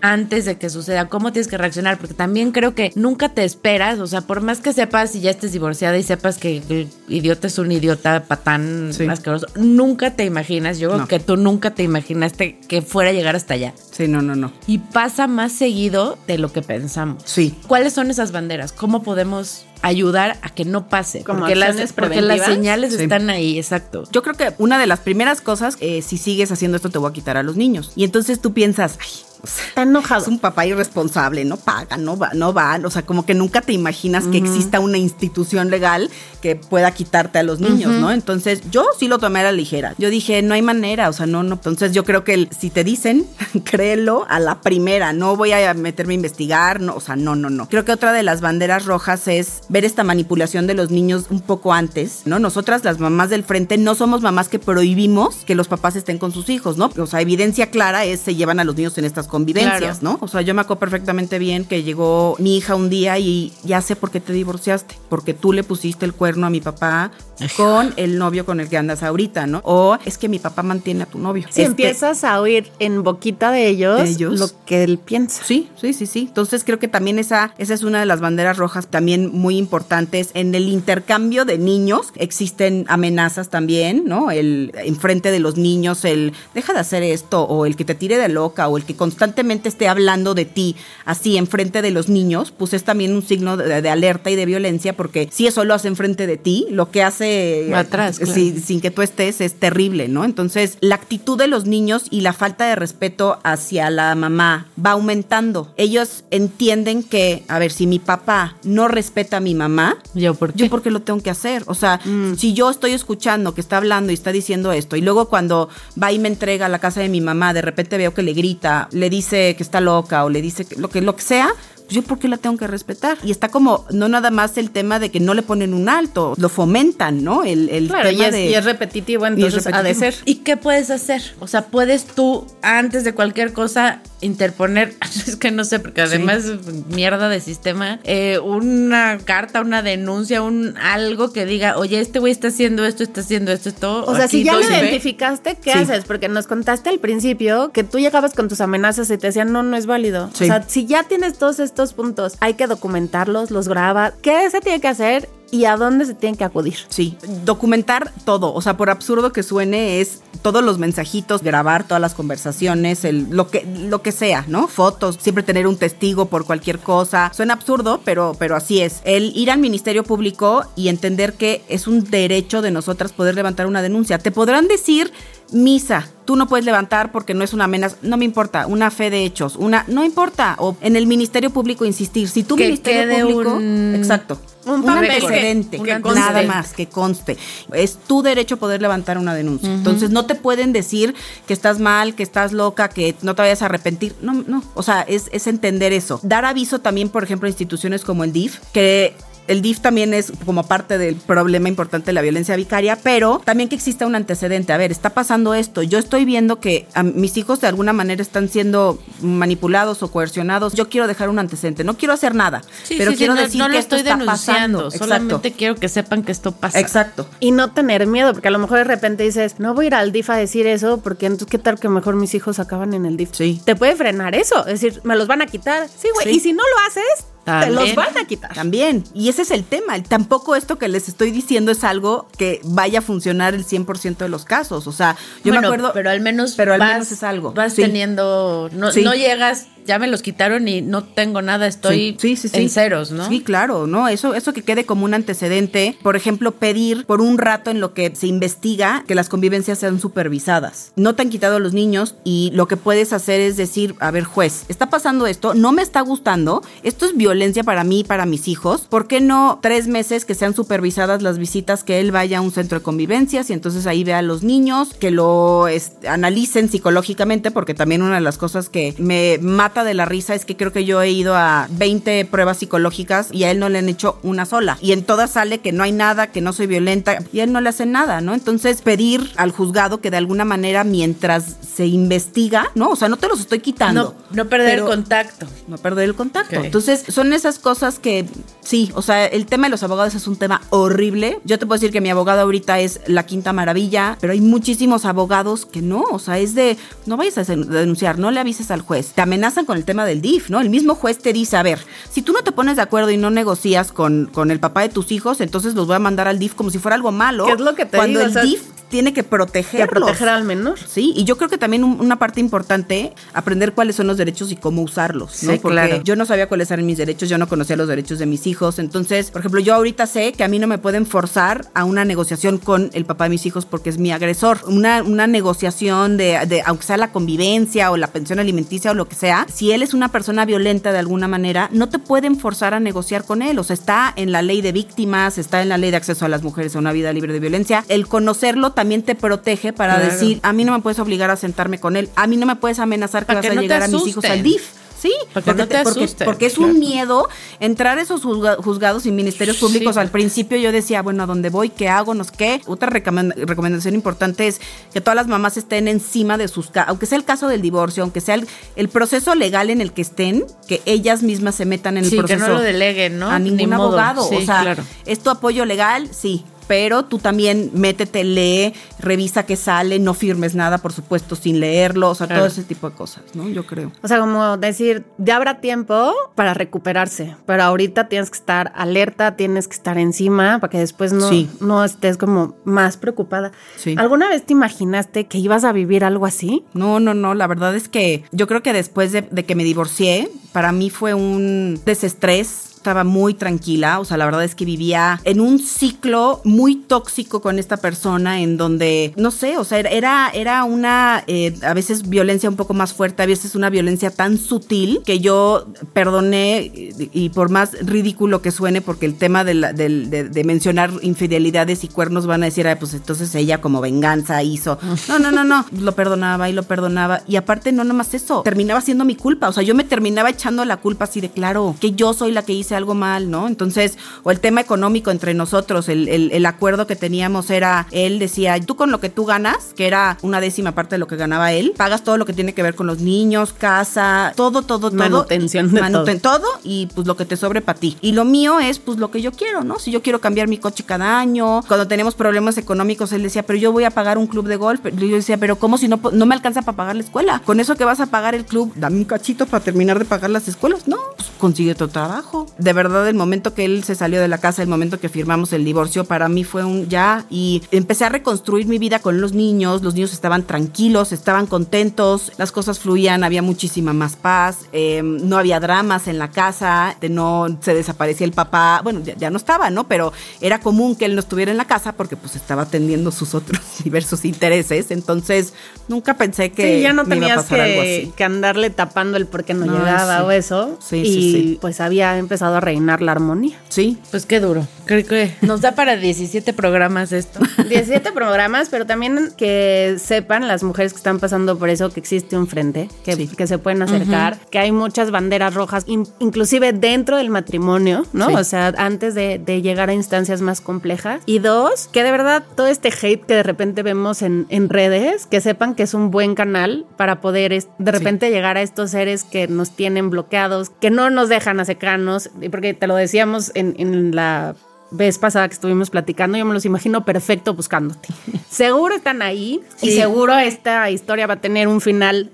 [0.00, 3.98] antes de que suceda, cómo tienes que reaccionar, porque también creo que nunca te esperas,
[3.98, 7.46] o sea, por más que sepas y ya estés divorciada y sepas que el idiota
[7.46, 12.58] es un idiota patán asqueroso, nunca te imaginas, yo creo que tú nunca te imaginaste
[12.68, 13.74] que fuera a llegar hasta allá.
[13.90, 14.52] Sí, no, no, no.
[14.66, 17.22] Y pasa más seguido de lo que pensamos.
[17.24, 17.54] Sí.
[17.66, 18.72] ¿Cuáles son esas banderas?
[18.72, 21.22] ¿Cómo podemos ayudar a que no pase?
[21.24, 24.04] Como porque, las, porque las señales están ahí, exacto.
[24.12, 27.10] Yo creo que una de las primeras cosas, eh, si sigues haciendo esto, te voy
[27.10, 27.92] a quitar a los niños.
[27.96, 30.22] Y entonces tú piensas, ay, Está enojado.
[30.22, 32.80] Es un papá irresponsable, no paga, no va, no va.
[32.84, 36.10] O sea, como que nunca te imaginas que exista una institución legal
[36.40, 38.10] que pueda quitarte a los niños, ¿no?
[38.10, 39.94] Entonces, yo sí lo tomé a la ligera.
[39.98, 41.54] Yo dije, no hay manera, o sea, no, no.
[41.54, 43.26] Entonces, yo creo que si te dicen,
[43.64, 47.50] créelo a la primera, no voy a meterme a investigar, no, o sea, no, no,
[47.50, 47.68] no.
[47.68, 51.40] Creo que otra de las banderas rojas es ver esta manipulación de los niños un
[51.40, 52.38] poco antes, ¿no?
[52.38, 56.32] Nosotras, las mamás del frente, no somos mamás que prohibimos que los papás estén con
[56.32, 56.90] sus hijos, ¿no?
[56.98, 60.18] O sea, evidencia clara es se llevan a los niños en estas convivencias, ¿no?
[60.20, 63.80] O sea, yo me acuerdo perfectamente bien que llegó mi hija un día y ya
[63.80, 67.10] sé por qué te divorciaste, porque tú le pusiste el cuerno a mi papá
[67.56, 69.60] con el novio con el que andas ahorita, ¿no?
[69.64, 71.46] O es que mi papá mantiene a tu novio.
[71.50, 75.42] Si empiezas a oír en boquita de ellos, lo que él piensa.
[75.44, 76.26] Sí, sí, sí, sí.
[76.28, 80.30] Entonces creo que también esa, esa es una de las banderas rojas también muy importantes.
[80.34, 84.30] En el intercambio de niños existen amenazas también, ¿no?
[84.30, 88.18] El enfrente de los niños, el deja de hacer esto, o el que te tire
[88.18, 92.52] de loca, o el que constantemente esté hablando de ti así enfrente de los niños,
[92.56, 95.88] pues es también un signo de, alerta y de violencia, porque si eso lo hace
[95.88, 100.24] enfrente de ti, lo que hace atrás, sin que tú estés es terrible, ¿no?
[100.24, 104.92] Entonces, la actitud de los niños y la falta de respeto hacia la mamá va
[104.92, 105.72] aumentando.
[105.76, 110.52] Ellos entienden que, a ver, si mi papá no respeta a mi mamá, ¿yo por
[110.52, 110.64] qué?
[110.64, 111.62] Yo porque lo tengo que hacer.
[111.66, 112.34] O sea, mm.
[112.34, 115.68] si yo estoy escuchando que está hablando y está diciendo esto, y luego cuando
[116.02, 118.32] va y me entrega a la casa de mi mamá, de repente veo que le
[118.32, 121.48] grita, le dice que está loca o le dice lo que, lo que sea,
[121.86, 123.16] pues yo por qué la tengo que respetar.
[123.22, 126.34] Y está como, no nada más el tema de que no le ponen un alto,
[126.36, 127.44] lo fomentan, ¿no?
[127.44, 128.46] El, el claro, tema y es, de...
[128.46, 130.14] y es repetitivo, entonces ha de ser.
[130.24, 131.22] ¿Y qué puedes hacer?
[131.38, 134.94] O sea, puedes tú, antes de cualquier cosa, interponer,
[135.26, 136.44] es que no sé, porque además
[136.88, 142.32] mierda de sistema, eh, una carta, una denuncia, un algo que diga, oye, este güey
[142.32, 144.04] está haciendo esto, está haciendo esto, esto.
[144.06, 146.04] O sea, si ya lo identificaste, ¿qué haces?
[146.04, 149.62] Porque nos contaste al principio que tú llegabas con tus amenazas y te decían, no,
[149.62, 150.30] no es válido.
[150.32, 154.12] O sea, si ya tienes todos estos puntos, hay que documentarlos, los graba.
[154.22, 155.28] ¿Qué se tiene que hacer?
[155.50, 156.76] Y a dónde se tienen que acudir.
[156.88, 162.00] Sí, documentar todo, o sea, por absurdo que suene, es todos los mensajitos, grabar todas
[162.00, 164.68] las conversaciones, el, lo, que, lo que sea, ¿no?
[164.68, 167.30] Fotos, siempre tener un testigo por cualquier cosa.
[167.34, 169.00] Suena absurdo, pero, pero así es.
[169.04, 173.66] El ir al Ministerio Público y entender que es un derecho de nosotras poder levantar
[173.66, 174.18] una denuncia.
[174.18, 175.12] Te podrán decir
[175.52, 179.10] misa, tú no puedes levantar porque no es una amenaza, no me importa, una fe
[179.10, 183.60] de hechos, una, no importa, o en el Ministerio Público insistir, si tu Ministerio Público,
[183.94, 184.38] exacto,
[184.76, 187.36] un, antecedente, nada más, que conste.
[187.72, 189.72] Es tu derecho poder levantar una denuncia.
[189.72, 191.14] Entonces no te pueden decir
[191.46, 194.14] que estás mal, que estás loca, que no te vayas a arrepentir.
[194.20, 194.62] No, no.
[194.74, 196.20] O sea, es, es entender eso.
[196.22, 199.14] Dar aviso también, por ejemplo, a instituciones como el DIF, que
[199.48, 203.68] el DIF también es como parte del problema importante de la violencia vicaria, pero también
[203.68, 204.72] que exista un antecedente.
[204.72, 205.82] A ver, está pasando esto.
[205.82, 210.74] Yo estoy viendo que a mis hijos de alguna manera están siendo manipulados o coercionados.
[210.74, 211.84] Yo quiero dejar un antecedente.
[211.84, 212.62] No quiero hacer nada,
[212.96, 214.84] pero quiero no, decir no que lo esto estoy está denunciando.
[214.84, 214.90] pasando.
[214.90, 216.80] Solamente quiero que sepan que esto pasa.
[216.80, 217.28] Exacto.
[217.40, 219.94] Y no tener miedo, porque a lo mejor de repente dices, no voy a ir
[219.94, 223.06] al DIF a decir eso, porque entonces qué tal que mejor mis hijos acaban en
[223.06, 223.30] el DIF.
[223.32, 223.60] Sí.
[223.64, 225.88] Te puede frenar eso, es decir, me los van a quitar.
[225.88, 226.26] Sí, güey.
[226.26, 226.36] Sí.
[226.36, 228.52] Y si no lo haces, te los van a quitar.
[228.52, 229.04] También.
[229.14, 230.02] Y ese es el tema.
[230.02, 234.28] Tampoco esto que les estoy diciendo es algo que vaya a funcionar el 100% de
[234.28, 234.86] los casos.
[234.86, 235.92] O sea, yo Bueno, me acuerdo.
[235.94, 237.52] Pero al menos, Pero al vas, menos es algo.
[237.52, 237.82] Vas Sí.
[237.82, 238.68] teniendo.
[238.72, 239.02] No, Sí.
[239.02, 242.60] no llegas, ya me los quitaron y no tengo nada, estoy Sí, sí, sí.
[242.60, 243.28] en ceros, ¿no?
[243.28, 244.08] Sí, claro, ¿no?
[244.08, 245.96] Eso, eso que quede como un antecedente.
[246.02, 250.00] Por ejemplo, pedir por un rato en lo que se investiga que las convivencias sean
[250.00, 250.92] supervisadas.
[250.96, 254.24] No te han quitado los niños y lo que puedes hacer es decir, a ver,
[254.24, 258.26] juez, está pasando esto, no me está gustando, esto es violencia para mí y para
[258.26, 258.82] mis hijos.
[258.82, 262.52] ¿Por qué no tres meses que sean supervisadas las visitas, que él vaya a un
[262.52, 265.66] centro de convivencias y entonces ahí vea a los niños, que lo
[266.08, 270.44] analicen psicológicamente, porque también una de las cosas que me mata de la risa es
[270.44, 273.78] que creo que yo he ido a 20 pruebas psicológicas y a él no le
[273.78, 274.78] han hecho una sola.
[274.80, 277.52] Y en todas sale que no hay nada, que no soy violenta y a él
[277.52, 278.34] no le hacen nada, ¿no?
[278.34, 282.90] Entonces pedir al juzgado que de alguna manera mientras se investiga, ¿no?
[282.90, 284.14] O sea, no te los estoy quitando.
[284.30, 285.46] No, no perder el contacto.
[285.68, 286.56] no perder el contacto.
[286.62, 288.24] Entonces, son esas cosas que
[288.60, 291.38] sí, o sea, el tema de los abogados es un tema horrible.
[291.44, 295.04] Yo te puedo decir que mi abogado ahorita es la quinta maravilla, pero hay muchísimos
[295.04, 298.70] abogados que no, o sea, es de no vayas a den- denunciar, no le avises
[298.70, 299.12] al juez.
[299.14, 300.60] Te amenazan con el tema del DIF, ¿no?
[300.60, 301.78] El mismo juez te dice, a ver,
[302.10, 304.88] si tú no te pones de acuerdo y no negocias con, con el papá de
[304.88, 307.44] tus hijos, entonces los voy a mandar al DIF como si fuera algo malo.
[307.46, 308.22] ¿Qué es lo que te Cuando digo?
[308.22, 309.88] el O sea, DIF tiene que Que protegerlos.
[309.88, 310.78] proteger al menor.
[310.78, 314.52] Sí, y yo creo que también un- una parte importante, aprender cuáles son los derechos
[314.52, 315.52] y cómo usarlos, ¿no?
[315.52, 316.02] Sí, Porque claro.
[316.04, 318.78] yo no sabía cuáles eran mis derechos, yo no conocía los derechos de mis hijos.
[318.78, 322.04] Entonces, por ejemplo, yo ahorita sé que a mí no me pueden forzar a una
[322.04, 324.60] negociación con el papá de mis hijos porque es mi agresor.
[324.68, 329.08] Una, una negociación de, de, aunque sea la convivencia o la pensión alimenticia o lo
[329.08, 332.74] que sea, si él es una persona violenta de alguna manera, no te pueden forzar
[332.74, 333.58] a negociar con él.
[333.58, 336.28] O sea, está en la ley de víctimas, está en la ley de acceso a
[336.28, 337.82] las mujeres a una vida libre de violencia.
[337.88, 340.12] El conocerlo también te protege para Claro.
[340.12, 342.56] decir, a mí no me puedes obligar a sentarme con él, a mí no me
[342.56, 344.62] puedes amenazar que Para vas que a no llegar a mis hijos al DIF.
[345.06, 345.82] Sí, Para que no te
[346.24, 346.72] porque, es claro.
[346.72, 347.28] un miedo
[347.60, 349.94] entrar a esos juzga- juzgados y ministerios públicos.
[349.94, 350.00] Sí.
[350.00, 351.68] Al principio yo decía, bueno, ¿a dónde voy?
[351.70, 352.14] ¿Qué hago?
[352.14, 352.60] No sé qué.
[352.66, 354.60] Otra recomend- recomendación importante es
[354.92, 358.02] que todas las mamás estén encima de sus casos, aunque sea el caso del divorcio,
[358.02, 361.96] aunque sea el, el proceso legal en el que estén, que ellas mismas se metan
[361.98, 362.48] en Sí, el que proceso.
[362.52, 363.30] no lo deleguen, ¿no?
[363.30, 364.28] A Ni ningún abogado.
[364.28, 364.82] Sí, o sea, claro.
[365.04, 366.08] ¿es tu apoyo legal?
[366.12, 366.44] Sí.
[366.66, 372.10] Pero tú también métete, lee, revisa qué sale, no firmes nada, por supuesto, sin leerlo,
[372.10, 372.42] o sea, Claro.
[372.42, 373.48] todo ese tipo de cosas, ¿no?
[373.48, 373.92] Yo creo.
[374.02, 379.36] O sea, como decir, ya habrá tiempo para recuperarse, pero ahorita tienes que estar alerta,
[379.36, 381.48] tienes que estar encima para que después no, Sí.
[381.60, 383.52] no estés como más preocupada.
[383.76, 383.94] Sí.
[383.98, 386.64] ¿Alguna vez te imaginaste que ibas a vivir algo así?
[386.74, 389.64] No, no, no, la verdad es que yo creo que después de, de que me
[389.64, 392.75] divorcié, para mí fue un desestrés.
[392.86, 397.40] Estaba muy tranquila, o sea, la verdad es que vivía en un ciclo muy tóxico
[397.42, 402.08] con esta persona, en donde, no sé, o sea, era, era una, eh, a veces
[402.08, 406.70] violencia un poco más fuerte, a veces una violencia tan sutil que yo perdoné,
[407.12, 410.92] y, por más ridículo que suene, porque el tema de, la- del- de- de mencionar
[411.02, 414.78] infidelidades y cuernos van a decir, "Ay, pues entonces ella como venganza hizo.
[415.08, 417.22] No, no, no, no, lo perdonaba y lo perdonaba.
[417.26, 420.64] Y aparte, no nomás eso, terminaba siendo mi culpa, o sea, yo me terminaba echando
[420.64, 423.46] la culpa así de, claro, que yo soy la que hice algo mal, ¿no?
[423.48, 428.18] Entonces, o el tema económico entre nosotros, el, el- el acuerdo que teníamos era, él
[428.18, 431.16] decía, tú con lo que tú ganas, que era una décima parte de lo que
[431.16, 434.90] ganaba él, pagas todo lo que tiene que ver con los niños, casa, todo, todo,
[434.90, 434.96] todo.
[434.96, 437.96] Manutención de Manuten- todo y pues lo que te sobre para ti.
[438.00, 439.78] Y lo mío es pues lo que yo quiero, ¿no?
[439.78, 443.58] Si yo quiero cambiar mi coche cada año, cuando tenemos problemas económicos, él decía, pero
[443.58, 444.80] yo voy a pagar un club de golf.
[444.86, 447.42] Y yo decía, pero ¿cómo si no, no me alcanza para pagar la escuela?
[447.44, 450.30] Con eso que vas a pagar el club, dame un cachito para terminar de pagar
[450.30, 450.86] las escuelas.
[450.86, 452.46] No, pues consigue tu trabajo.
[452.66, 455.52] De verdad, el momento que él se salió de la casa, el momento que firmamos
[455.52, 459.34] el divorcio, para mí fue un ya y empecé a reconstruir mi vida con los
[459.34, 459.82] niños.
[459.82, 465.38] Los niños estaban tranquilos, estaban contentos, las cosas fluían, había muchísima más paz, eh, no
[465.38, 469.36] había dramas en la casa, de no se desaparecía el papá, bueno, ya, ya no
[469.36, 469.86] estaba, ¿no?
[469.86, 473.36] Pero era común que él no estuviera en la casa porque pues estaba atendiendo sus
[473.36, 475.54] otros diversos intereses, entonces
[475.86, 478.12] nunca pensé que sí, ya no me iba a tenías algo que, así.
[478.16, 480.24] que andarle tapando el por qué no, No, llegaba sí.
[480.24, 480.78] o eso.
[480.80, 481.58] Sí, y sí, sí.
[481.60, 483.56] pues había empezado empezado a reinar la armonía.
[483.68, 483.98] Sí.
[484.10, 484.66] Pues qué duro.
[484.84, 487.40] Creo que nos da para 17 programas esto.
[487.68, 492.36] 17 programas, pero también que sepan las mujeres que están pasando por eso que existe
[492.38, 493.26] un frente, que, Sí.
[493.28, 498.28] que se pueden acercar, que hay muchas banderas rojas, in- inclusive dentro del matrimonio, ¿no?
[498.28, 498.34] Sí.
[498.34, 501.20] O sea, antes de, de llegar a instancias más complejas.
[501.26, 505.26] Y dos, que de verdad todo este hate que de repente vemos en, en redes,
[505.26, 507.46] que sepan que es un buen canal para poder
[507.78, 512.30] de repente llegar a estos seres que nos tienen bloqueados, que no nos dejan acercarnos,
[512.50, 514.54] porque te lo decíamos en, en la
[514.90, 518.08] vez pasada que estuvimos platicando, yo me los imagino perfecto buscándote.
[518.50, 519.96] Seguro están ahí y Sí.
[519.96, 522.30] seguro esta historia va a tener un final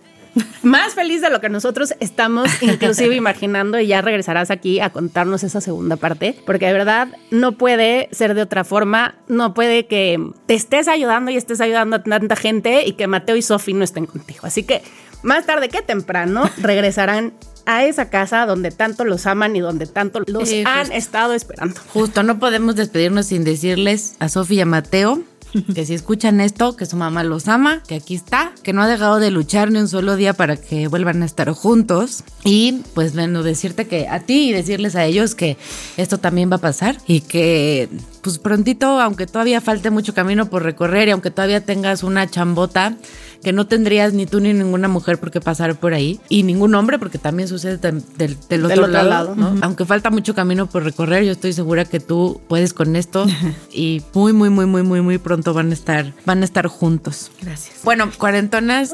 [0.62, 5.42] más feliz de lo que nosotros estamos inclusive imaginando y ya regresarás aquí a contarnos
[5.44, 10.18] esa segunda parte, porque de verdad no puede ser de otra forma, no puede que
[10.46, 13.84] te estés ayudando y estés ayudando a tanta gente y que Mateo y Sofi no
[13.84, 14.40] estén contigo.
[14.44, 14.82] Así que
[15.22, 17.32] más tarde que temprano regresarán
[17.66, 20.94] a esa casa donde tanto los aman y donde tanto los han justo.
[20.94, 21.80] estado esperando.
[21.92, 25.22] Justo, no podemos despedirnos sin decirles a Sofía y a Mateo
[25.74, 28.88] que si escuchan esto, que su mamá los ama, que aquí está, que no ha
[28.88, 32.24] dejado de luchar ni un solo día para que vuelvan a estar juntos.
[32.44, 35.56] Y pues bueno, decirte que a ti y decirles a ellos que
[35.96, 37.88] esto también va a pasar y que
[38.22, 42.96] pues prontito, aunque todavía falte mucho camino por recorrer y aunque todavía tengas una chambota
[43.42, 46.74] que no tendrías ni tú ni ninguna mujer por qué pasar por ahí y ningún
[46.76, 48.02] hombre porque también sucede del,
[48.48, 49.34] del otro, otro lado, lado.
[49.34, 49.56] ¿no?
[49.62, 53.26] Aunque falta mucho camino por recorrer, yo estoy segura que tú puedes con esto
[53.72, 57.32] y muy, muy, muy, muy, muy, muy pronto van a estar, van a estar juntos.
[57.40, 57.80] Gracias.
[57.82, 58.92] Bueno, cuarentonas.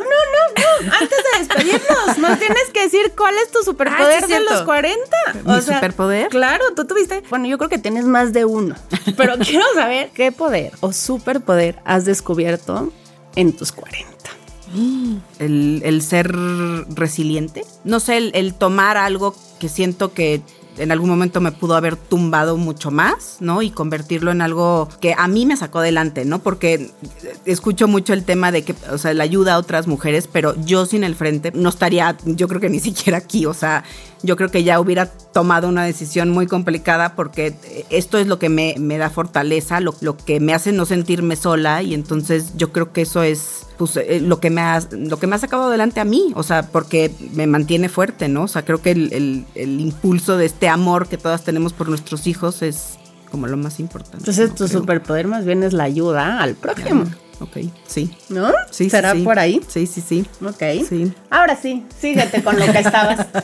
[1.00, 4.62] Antes de despedirnos, nos tienes que decir cuál es tu superpoder Ah, sí, de los
[4.62, 5.00] 40.
[5.44, 6.28] ¿Mi superpoder?
[6.28, 7.22] Claro, tú tuviste.
[7.30, 8.74] Bueno, yo creo que tienes más de uno.
[9.16, 12.92] Pero quiero saber qué poder o superpoder has descubierto
[13.36, 14.08] en tus 40.
[15.38, 16.34] el, el ser
[16.94, 17.64] resiliente.
[17.84, 20.42] No sé, el, el tomar algo que siento que
[20.78, 23.62] en algún momento me pudo haber tumbado mucho más, ¿no?
[23.62, 26.38] Y convertirlo en algo que a mí me sacó adelante, ¿no?
[26.40, 26.90] Porque
[27.44, 30.86] escucho mucho el tema de que, o sea, la ayuda a otras mujeres, pero yo
[30.86, 33.84] sin el frente no estaría, yo creo que ni siquiera aquí, o sea,
[34.22, 37.54] yo creo que ya hubiera tomado una decisión muy complicada porque
[37.90, 41.36] esto es lo que me, me da fortaleza, lo, lo que me hace no sentirme
[41.36, 45.18] sola y entonces yo creo que eso es pues eh, lo que me ha lo
[45.20, 48.42] que me ha sacado adelante a mí, o sea, porque me mantiene fuerte, ¿no?
[48.42, 51.88] O sea, creo que el, el- el impulso de este amor que todas tenemos por
[51.88, 52.98] nuestros hijos es
[53.30, 54.18] como lo más importante.
[54.18, 54.54] Entonces, ¿no?
[54.56, 54.80] tu Creo.
[54.80, 57.04] superpoder más bien es la ayuda al prójimo.
[57.40, 58.10] Ok, sí.
[58.28, 58.48] ¿No?
[58.70, 59.22] Sí, sí, ¿Será sí.
[59.22, 59.60] por ahí?
[59.68, 60.26] Sí, sí, sí.
[60.44, 60.86] Ok.
[60.88, 61.12] Sí.
[61.30, 63.26] Ahora sí, síguete con lo que estabas.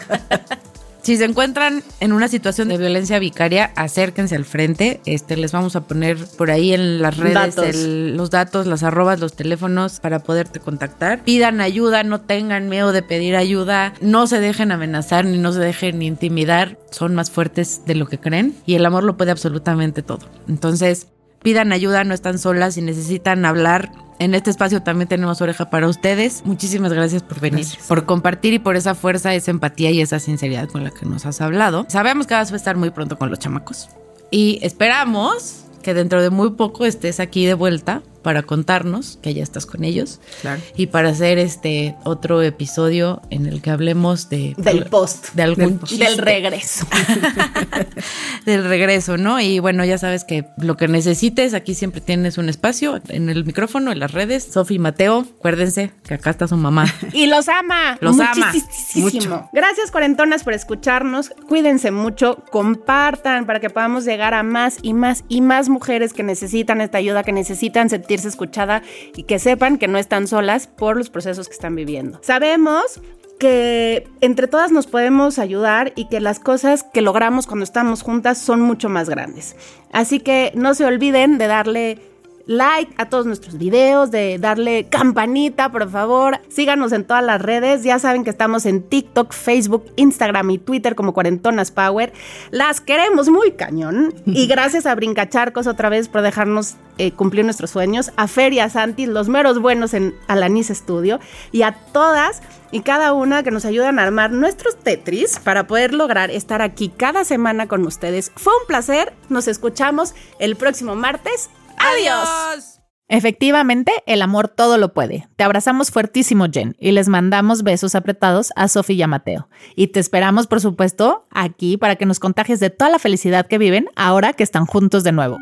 [1.03, 5.03] Si se encuentran en una situación de violencia vicaria, acérquense al frente.
[5.05, 7.66] Este, les vamos a poner por ahí en las redes Datos.
[7.66, 11.22] el- los datos, las arrobas, los teléfonos para poderte contactar.
[11.22, 15.59] Pidan ayuda, no tengan miedo de pedir ayuda, no se dejen amenazar ni no se
[15.61, 16.78] dejen intimidar.
[16.90, 20.20] Son más fuertes de lo que creen y el amor lo puede absolutamente todo.
[20.49, 21.09] Entonces,
[21.45, 22.74] pidan ayuda, no están solas.
[22.74, 26.42] Si necesitan hablar, en este espacio también tenemos oreja para ustedes.
[26.45, 30.68] Muchísimas gracias por venir, por compartir y por esa fuerza, esa empatía y esa sinceridad
[30.68, 31.84] con la que nos has hablado.
[31.88, 33.90] Sabemos que vas a estar muy pronto con los chamacos
[34.30, 39.45] y esperamos que dentro de muy poco estés aquí de vuelta para contarnos que ya
[39.45, 40.61] estás con ellos Claro.
[40.77, 45.29] y para hacer este otro episodio en el que hablemos de Del post.
[45.35, 46.87] de algún Del Del regreso.
[48.47, 49.41] del regreso, ¿no?
[49.41, 53.45] Y bueno, ya sabes que lo que necesites, aquí siempre tienes un espacio en el
[53.45, 54.49] micrófono, en las redes.
[54.53, 56.87] Sofi Mateo, acuérdense que acá está su mamá.
[57.12, 57.97] Y los ama.
[58.01, 58.51] Los ama.
[58.53, 59.05] Muchísimo.
[59.37, 59.49] Mucho.
[59.53, 61.31] Gracias, cuarentonas, por escucharnos.
[61.49, 62.43] Cuídense mucho.
[62.51, 66.99] Compartan para que podamos llegar a más y más y más mujeres que necesitan esta
[66.99, 67.89] ayuda, que necesitan
[68.22, 68.82] escuchada
[69.16, 72.20] y que sepan que no están solas por los procesos que están viviendo.
[72.22, 73.00] Sabemos
[73.38, 78.38] que entre todas nos podemos ayudar y que las cosas que logramos cuando estamos juntas
[78.38, 79.56] son mucho más grandes.
[79.92, 81.98] Así que no se olviden de darle
[82.47, 86.40] like a todos nuestros videos, de darle campanita, por favor.
[86.49, 87.82] Síganos en todas las redes.
[87.84, 92.12] Ya saben que estamos en TikTok, Facebook, Instagram y Twitter como Cuarentonas Power.
[92.51, 94.14] Las queremos muy cañón.
[94.26, 98.12] Y gracias a Brincacharcos otra vez por dejarnos eh, cumplir nuestros sueños.
[98.16, 101.20] A Fer y a Santi, los meros buenos en Alanis Studio.
[101.53, 105.95] Y a todas y cada una que nos ayudan a armar nuestros Tetris para poder
[105.95, 108.32] lograr estar aquí cada semana con ustedes.
[108.34, 109.12] Fue un placer.
[109.28, 111.51] Nos escuchamos el próximo martes.
[111.79, 112.81] ¡Adiós!
[113.09, 115.29] Efectivamente, el amor todo lo puede.
[115.37, 119.49] Te abrazamos fuertísimo, Jen, y les mandamos besos apretados a Sofía y a Mateo.
[119.77, 123.59] Y te esperamos, por supuesto, aquí para que nos contagies de toda la felicidad que
[123.59, 125.39] viven ahora que están juntos de nuevo.